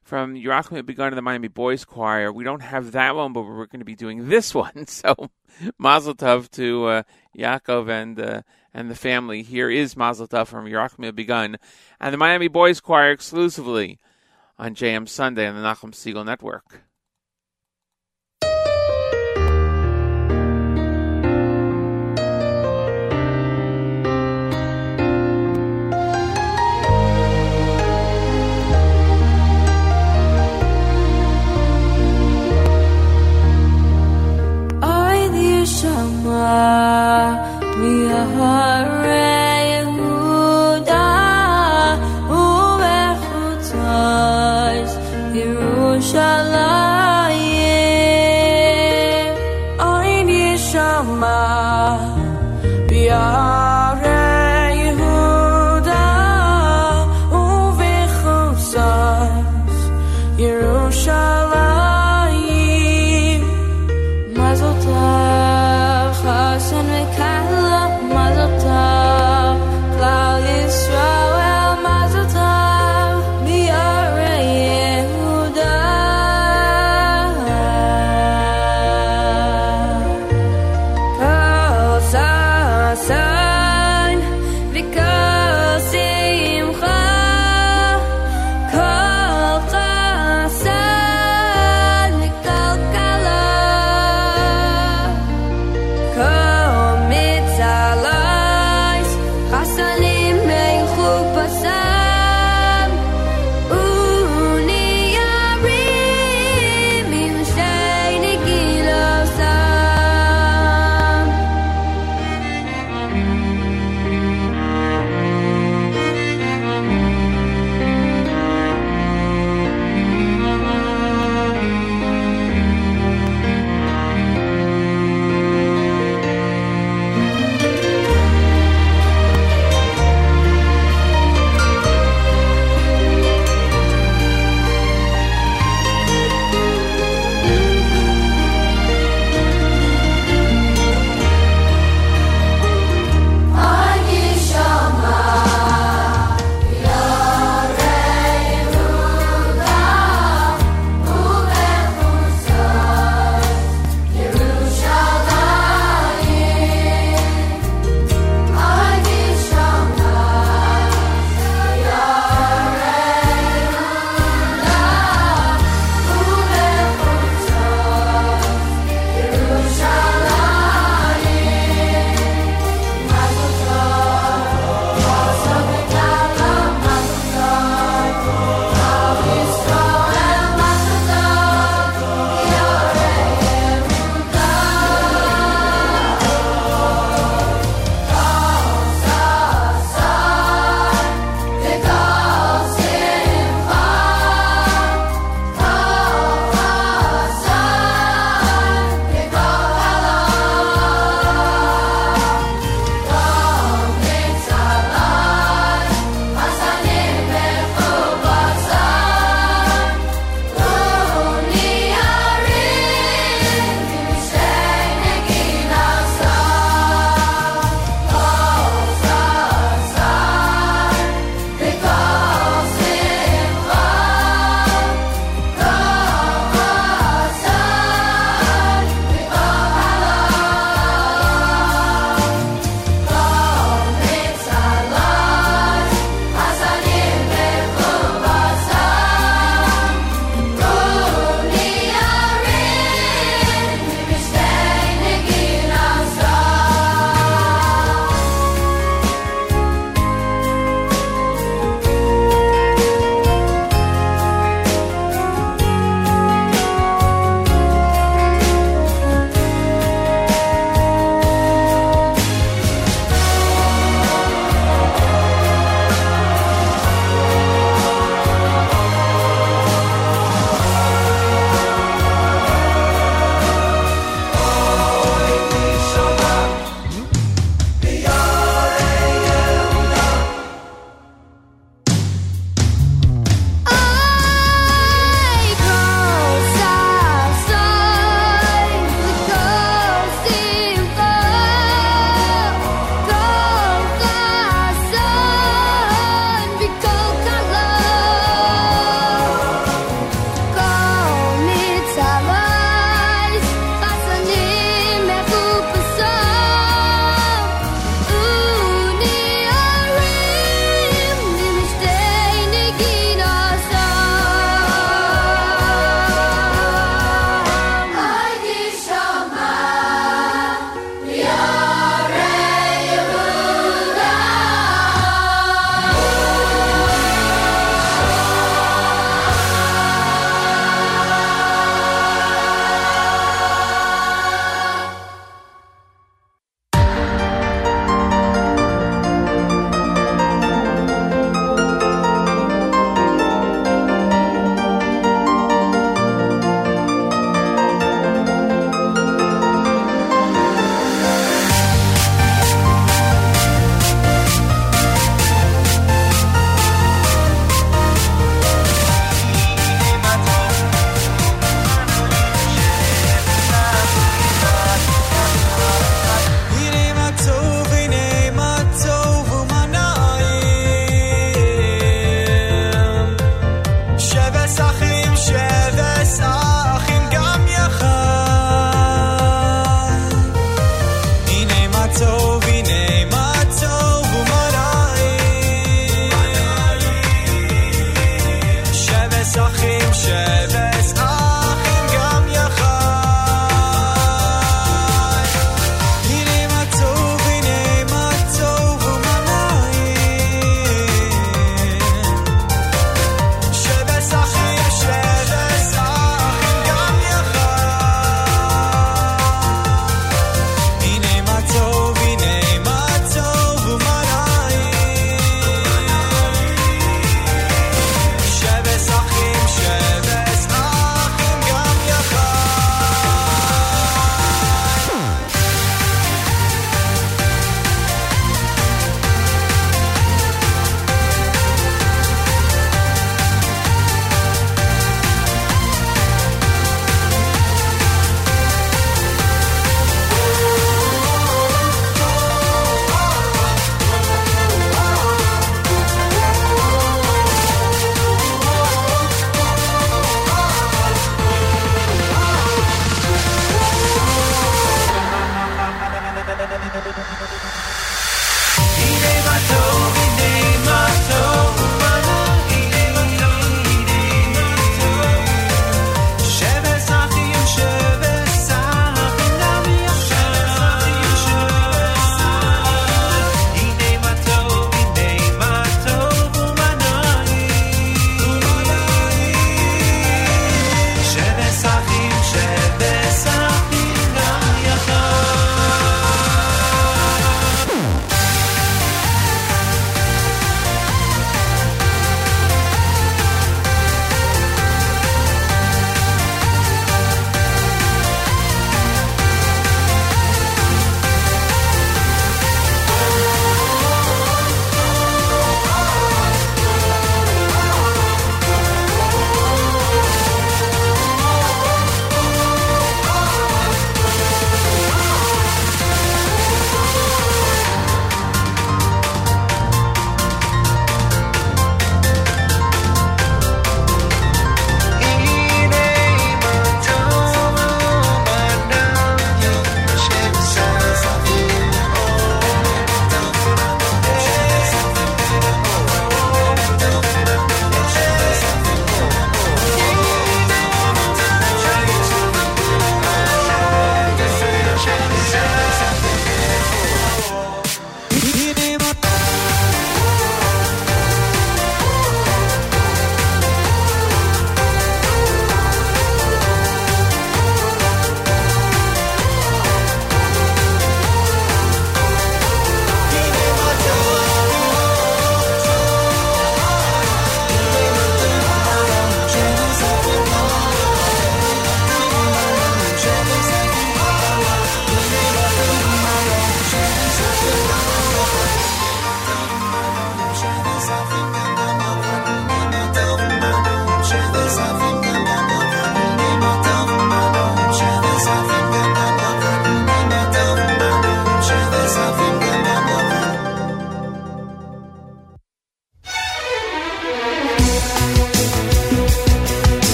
[0.00, 2.32] from Yerachmiel Begun of the Miami Boys Choir.
[2.32, 4.86] We don't have that one, but we're going to be doing this one.
[4.86, 5.30] So,
[5.76, 7.02] Mazel Tov to uh,
[7.36, 9.42] Yaakov and uh, and the family.
[9.42, 11.56] Here is Mazel Tov from Yerachmiel Begun
[12.00, 13.98] and the Miami Boys Choir exclusively
[14.56, 16.82] on JM Sunday on the Nachum Segal Network.
[37.76, 38.95] Because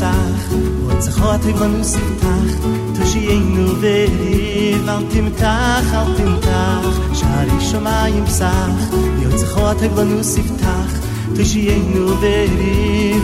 [0.00, 0.50] sach
[0.90, 1.92] und sich hat im nus
[2.22, 2.50] tag
[2.94, 3.98] tu shi inu ve
[4.86, 6.84] vant im tag alt im tag
[7.18, 8.80] shar ich scho mal im sach.
[9.24, 10.92] Und sich hat im nus tag
[11.34, 12.36] tu shi inu ve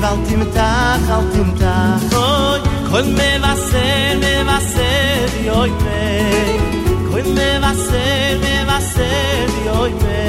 [0.03, 2.01] vant im tag alt im tag.
[2.27, 5.31] Oy kon me vaser me vaser
[5.61, 6.05] oy me.
[7.11, 9.49] Kon me vaser me vaser
[9.81, 10.25] oy me.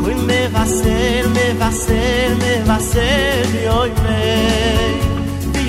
[0.00, 3.48] Kon me vaser me vaser me vaser
[3.80, 5.03] oy me.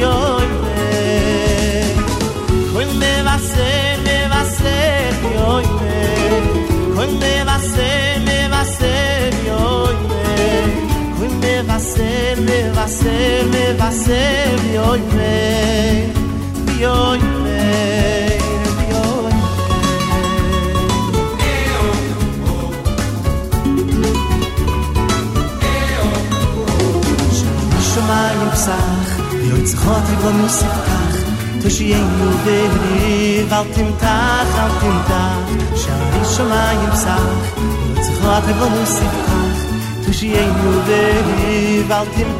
[0.01, 0.79] Yoy me
[2.73, 5.95] Kol me vaser, me vaser Yoy me
[6.95, 10.23] Kol me vaser, me vaser Yoy me
[11.17, 15.33] Kol me vaser, me vaser, me vaser Yoy me
[16.81, 17.44] Yoy me
[29.67, 31.17] sit khot ik vol mus sit khach
[31.61, 35.45] du shi ein nu de ri vat im tag am tim tag
[35.81, 37.37] shal di shma im sag
[37.95, 39.59] du sit khot ik vol mus sit khach
[40.03, 41.55] du shi ein nu de ri
[41.89, 42.31] vat tim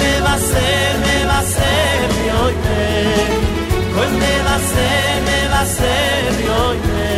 [0.00, 7.08] me va ser me va ser te me va ser me va ser te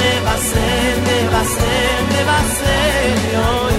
[0.00, 3.69] me va ser me va ser me va ser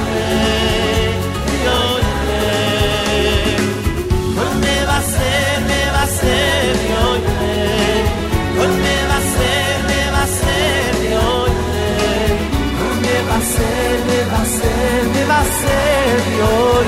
[14.08, 16.82] me vaser me vaser me vaser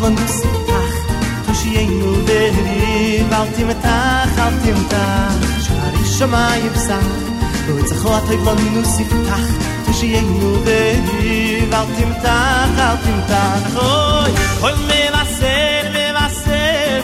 [0.00, 0.94] von dus tach
[1.46, 7.06] tu shi ein nu veri valtim tach altim tach shari shamayim sam
[7.66, 8.94] tu zachot ik von dus
[9.28, 9.48] tach
[9.84, 11.38] tu shi ein nu veri
[11.70, 14.30] valtim tach altim tach oy
[14.66, 15.00] oy me.
[15.16, 16.06] Vaser me.
[16.16, 17.00] Vaser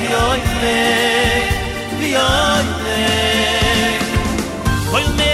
[0.00, 0.78] vi oy me.
[1.64, 1.67] oy
[2.08, 2.16] vi
[4.94, 5.27] oy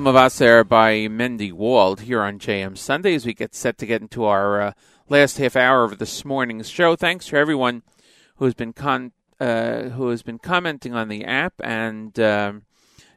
[0.00, 4.00] Kol Mavaser by Mendy Wald here on JM Sunday as we get set to get
[4.00, 4.72] into our uh,
[5.10, 6.96] last half hour of this morning's show.
[6.96, 7.82] Thanks for everyone
[8.36, 12.62] who has been con- uh, who has been commenting on the app and um,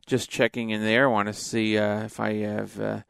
[0.06, 1.06] just checking in there.
[1.06, 3.02] I want to see uh, if I have uh,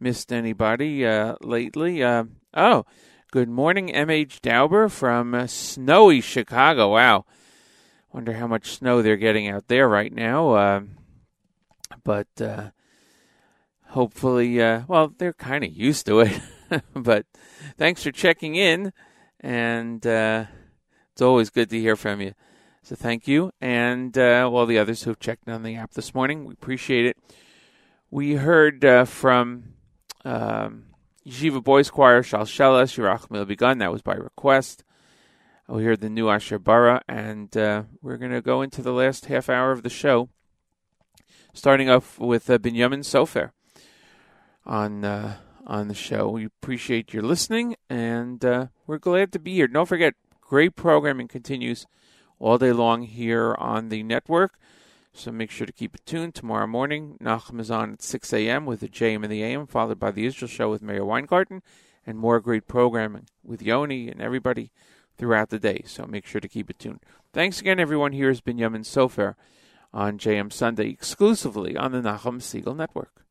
[0.00, 2.02] missed anybody uh, lately.
[2.02, 2.24] Uh,
[2.54, 2.84] oh,
[3.30, 6.94] good morning, MH Dauber from uh, snowy Chicago.
[6.94, 7.26] Wow.
[8.12, 10.50] Wonder how much snow they're getting out there right now.
[10.50, 10.80] Uh,
[12.02, 12.72] but
[13.92, 16.40] hopefully, uh, well, they're kind of used to it.
[16.94, 17.26] but
[17.76, 18.92] thanks for checking in,
[19.40, 20.46] and uh,
[21.12, 22.32] it's always good to hear from you.
[22.82, 26.46] So thank you, and uh, all the others who've checked on the app this morning,
[26.46, 27.16] we appreciate it.
[28.10, 29.74] We heard uh, from
[30.24, 30.86] um,
[31.26, 33.78] Yeshiva Boys Choir, Shalshelas, Yerachmiel Begun.
[33.78, 34.84] That was by request.
[35.68, 39.26] We heard the new Asher Bara, and uh, we're going to go into the last
[39.26, 40.28] half hour of the show,
[41.54, 43.52] starting off with uh, Binyamin Sofer
[44.64, 45.36] on uh,
[45.66, 46.28] on the show.
[46.30, 49.68] We appreciate your listening, and uh, we're glad to be here.
[49.68, 51.86] Don't forget, great programming continues
[52.38, 54.58] all day long here on the network.
[55.14, 56.34] So make sure to keep it tuned.
[56.34, 58.64] Tomorrow morning, Nachum is on at 6 a.m.
[58.64, 61.62] with the JM and the AM, followed by the Israel Show with Mayor Weingarten,
[62.06, 64.72] and more great programming with Yoni and everybody
[65.18, 65.82] throughout the day.
[65.86, 67.00] So make sure to keep it tuned.
[67.32, 68.12] Thanks again, everyone.
[68.12, 69.34] Here has been Yemen Sofer
[69.92, 73.22] on JM Sunday, exclusively on the Nachum Segal Network.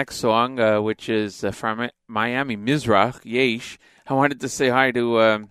[0.00, 4.92] Next song, uh, which is uh, from Miami Mizrach Yesh, I wanted to say hi
[4.92, 5.50] to um,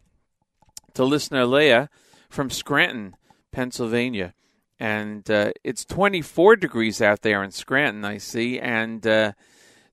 [0.95, 1.88] to listener Leah
[2.31, 3.15] from Scranton,
[3.51, 4.34] Pennsylvania,
[4.80, 8.03] and uh, it's 24 degrees out there in Scranton.
[8.03, 9.34] I see, and uh,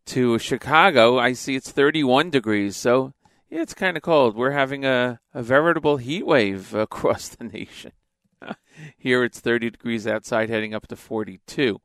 [0.07, 2.79] to Chicago, I see it's 31 degrees.
[2.79, 3.13] So
[3.51, 4.37] yeah, it's kind of cold.
[4.37, 7.93] We're having a, a veritable heat wave across the nation.
[8.97, 11.79] Here it's 30 degrees outside, heading up to 42.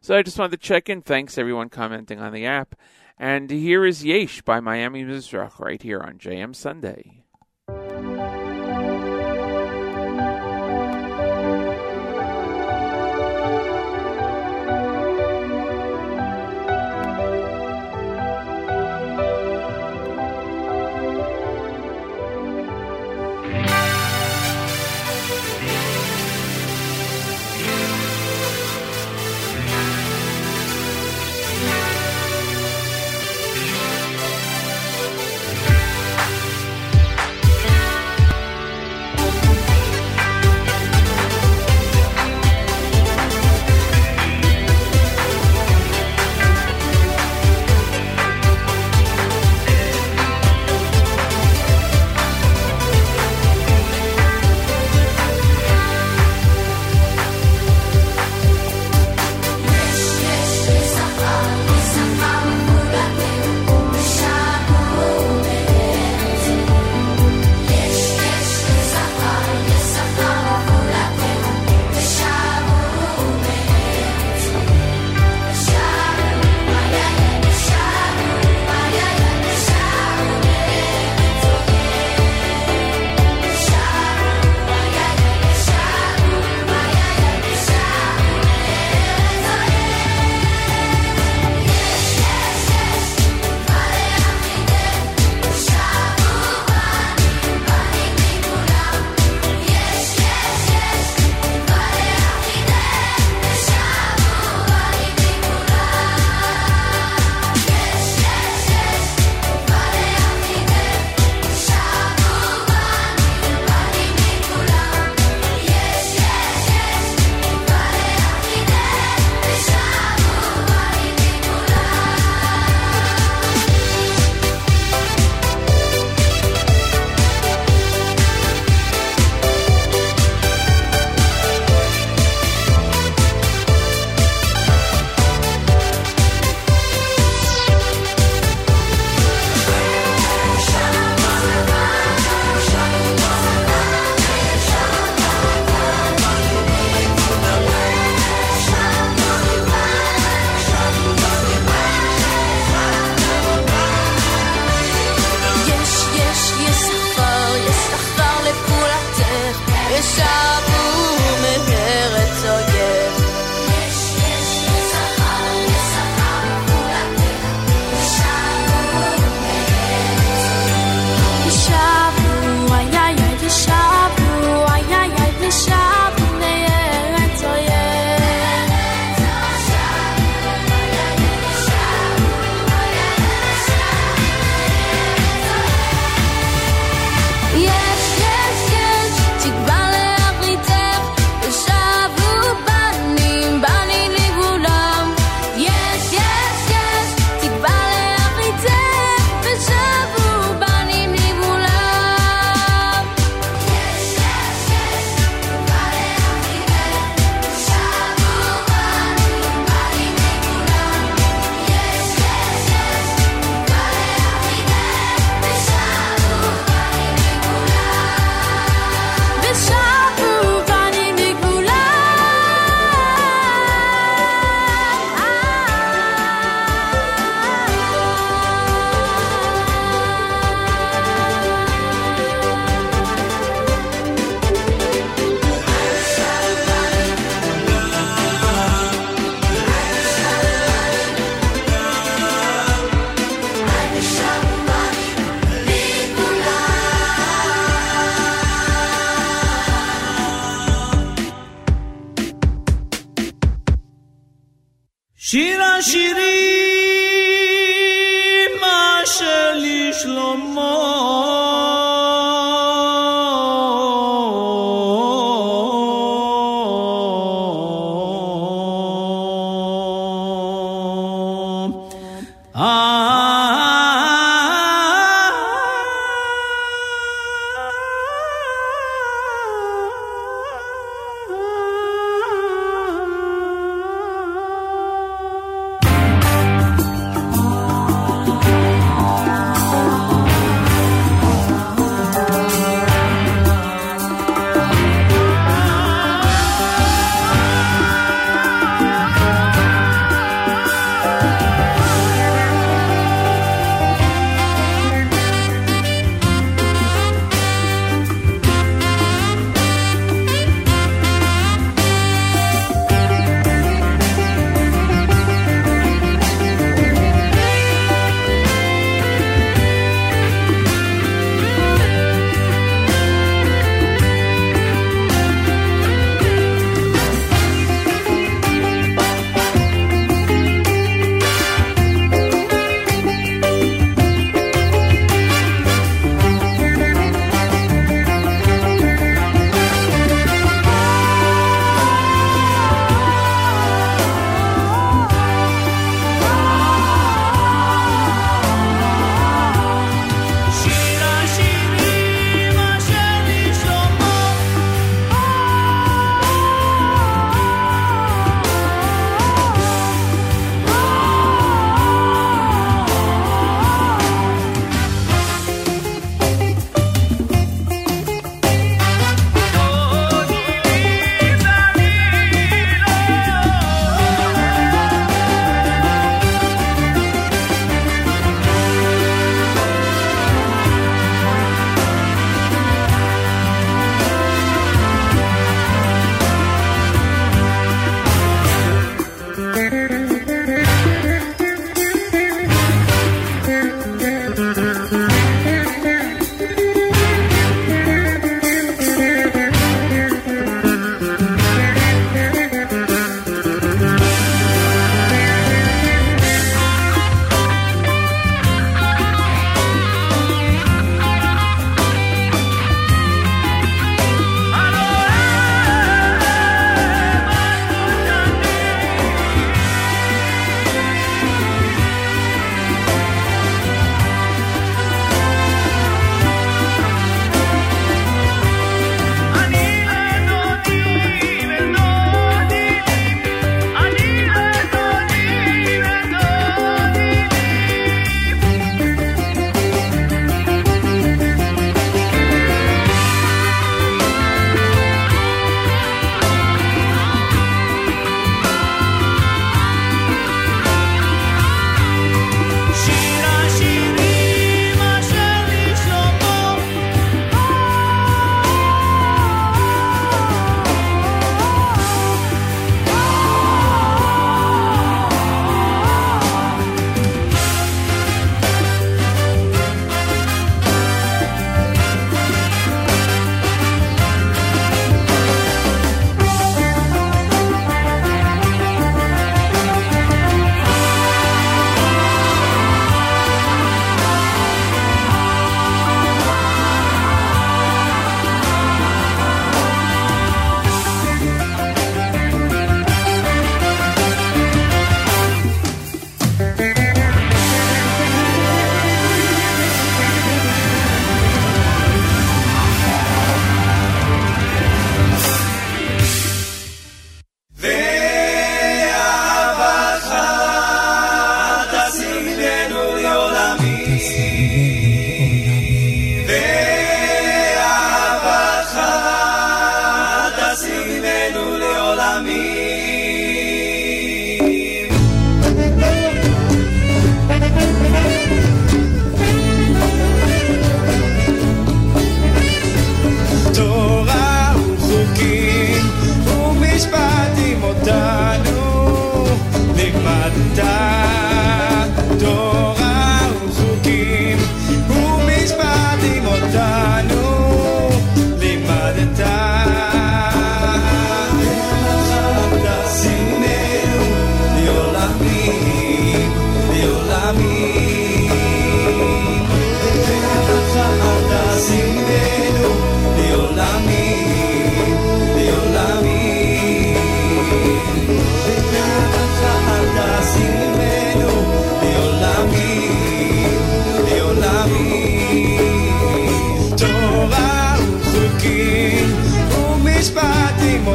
[0.00, 1.02] So I just wanted to check in.
[1.02, 2.74] Thanks everyone commenting on the app.
[3.18, 7.17] And here is Yesh by Miami Mizrach right here on JM Sunday.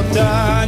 [0.02, 0.63] die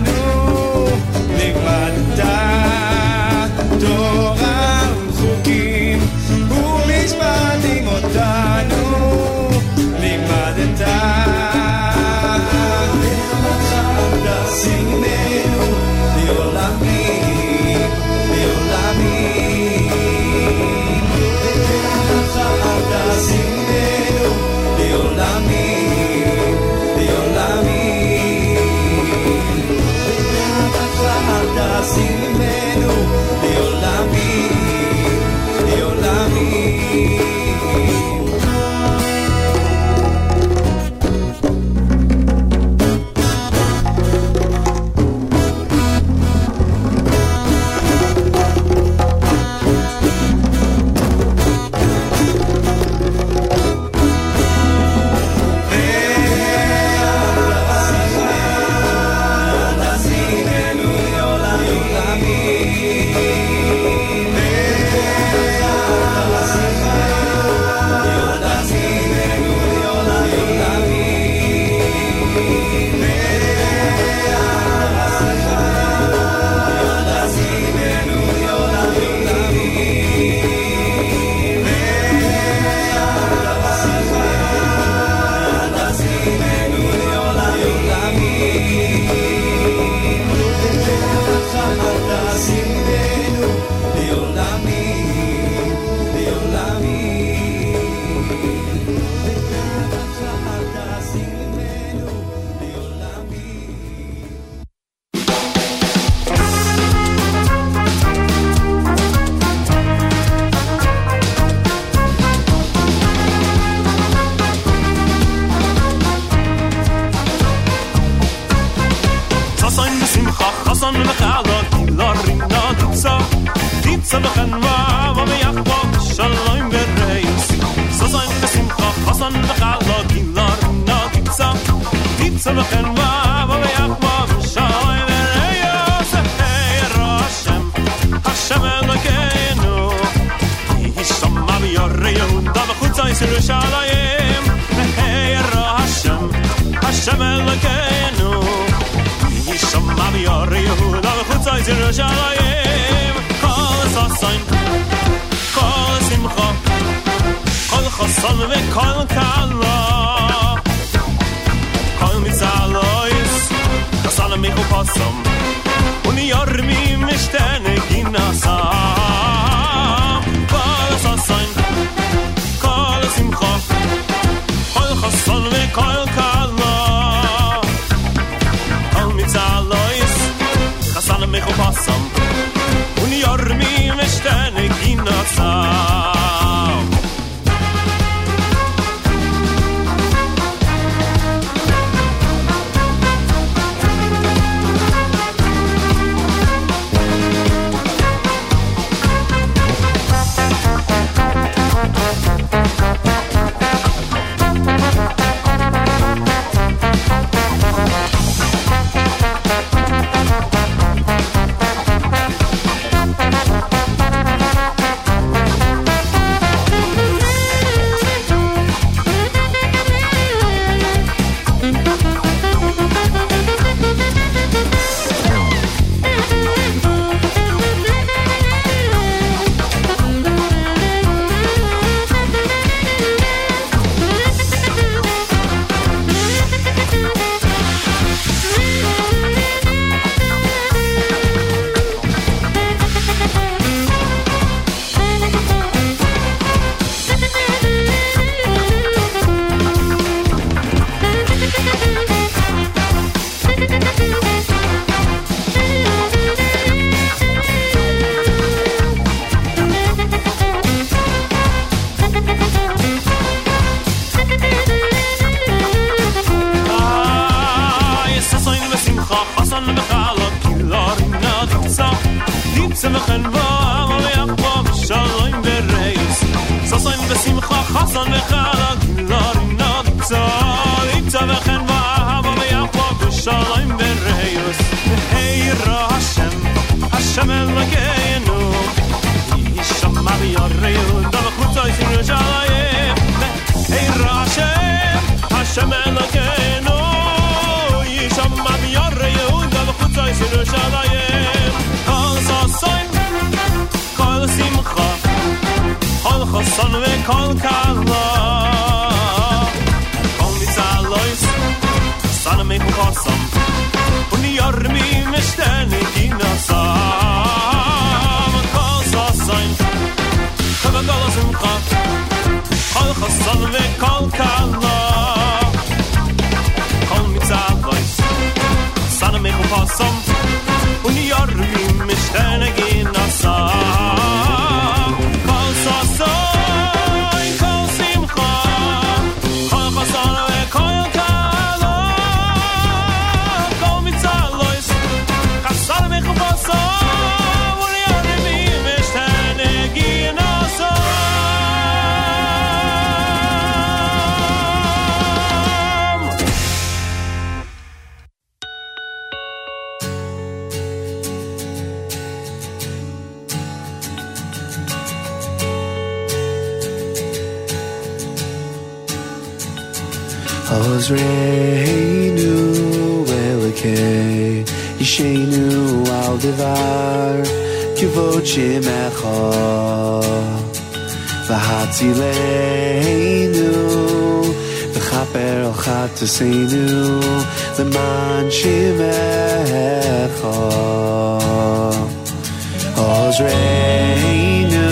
[393.18, 394.68] Hall's reinu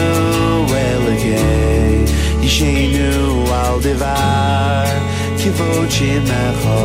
[0.75, 2.03] elegei
[2.41, 4.91] Yishenu al devar
[5.37, 6.81] Kivot shimecho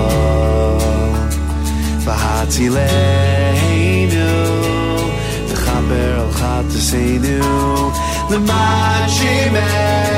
[2.05, 2.87] V'hatzileinu
[5.49, 7.41] V'chaber al chataseinu
[8.31, 10.18] L'man shimecho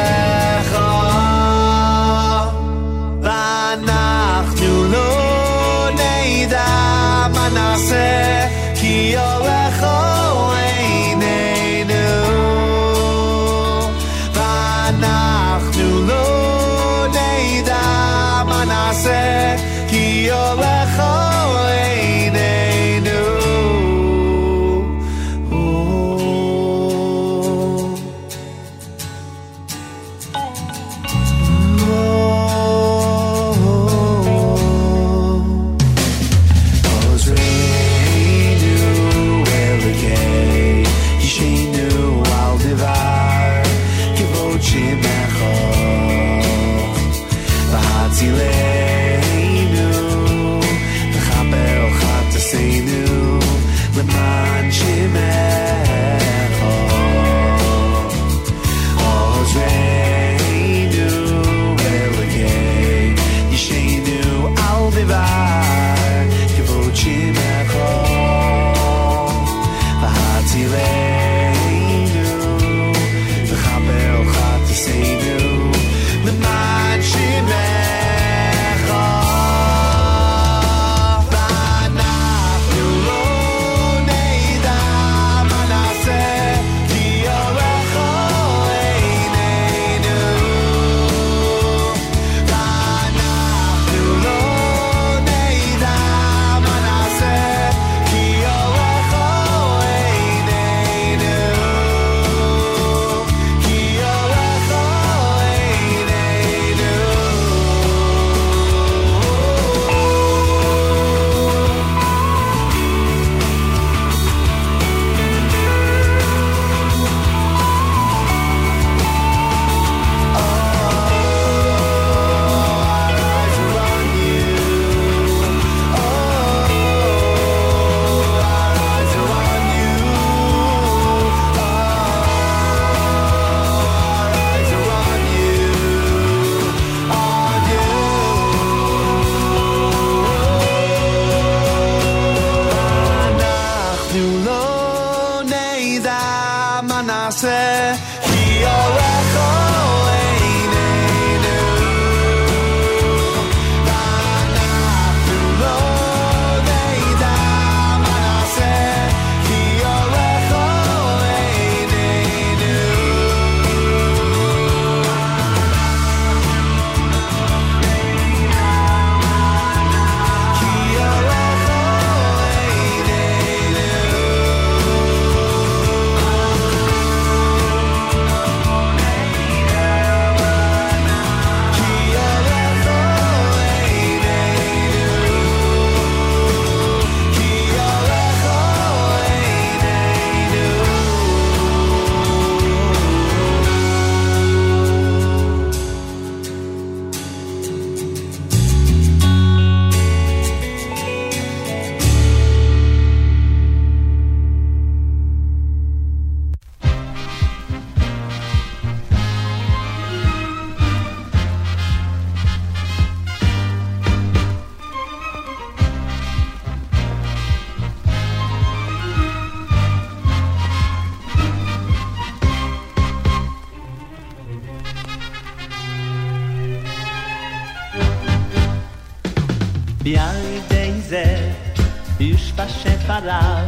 [233.20, 233.66] שפרר,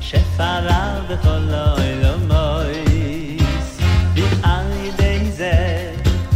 [0.00, 2.66] שפרר בכל העולמות.
[4.14, 5.94] ועל ידי זה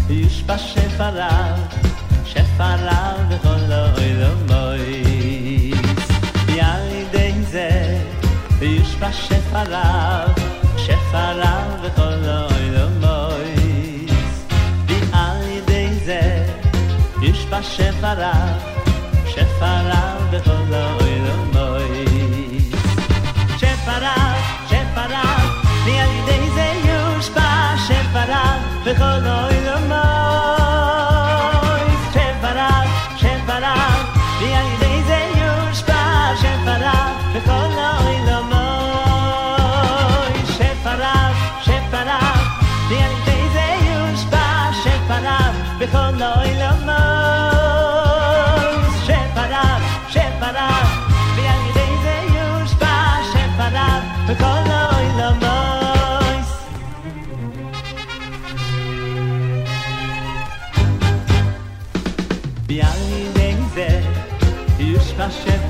[0.09, 1.55] יושפע שפרר,
[2.25, 4.51] שפרר בכל העולמות.
[6.47, 7.99] ועל ידי זה
[8.61, 10.27] יושפע שפרר,
[10.77, 12.25] שפרר בכל
[14.87, 16.47] ועל ידי זה
[17.23, 17.63] יושפע
[20.33, 20.60] בכל
[28.91, 29.70] بخلايا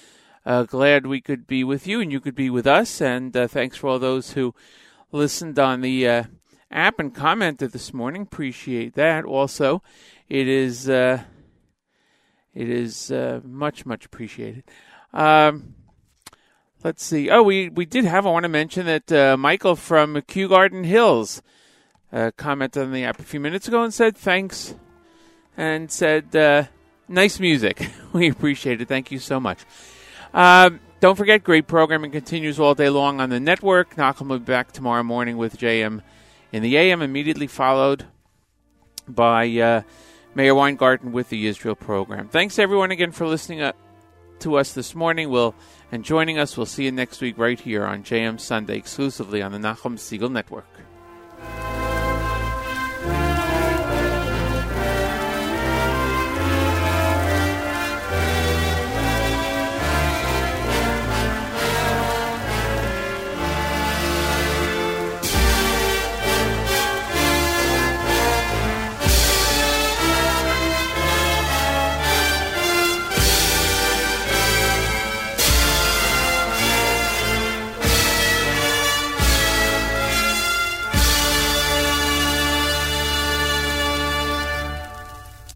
[0.45, 3.01] Uh, glad we could be with you and you could be with us.
[3.01, 4.55] And uh, thanks for all those who
[5.11, 6.23] listened on the uh,
[6.71, 8.23] app and commented this morning.
[8.23, 9.23] Appreciate that.
[9.23, 9.83] Also,
[10.29, 11.23] it is uh,
[12.53, 14.63] it is uh, much much appreciated.
[15.13, 15.75] Um,
[16.83, 17.29] let's see.
[17.29, 18.25] Oh, we we did have.
[18.25, 21.41] I want to mention that uh, Michael from Kew Garden Hills
[22.35, 24.75] commented on the app a few minutes ago and said thanks
[25.55, 26.33] and said
[27.07, 27.89] nice music.
[28.13, 28.87] we appreciate it.
[28.87, 29.59] Thank you so much.
[30.33, 33.95] Um, don't forget, great programming continues all day long on the network.
[33.95, 36.01] Nachum will be back tomorrow morning with JM
[36.51, 38.05] in the AM, immediately followed
[39.07, 39.81] by uh,
[40.35, 42.27] Mayor Weingarten with the Israel program.
[42.27, 43.73] Thanks everyone again for listening uh,
[44.39, 45.29] to us this morning.
[45.29, 45.55] Will
[45.91, 46.55] and joining us.
[46.55, 50.31] We'll see you next week right here on JM Sunday, exclusively on the Nachum Segal
[50.31, 50.67] Network.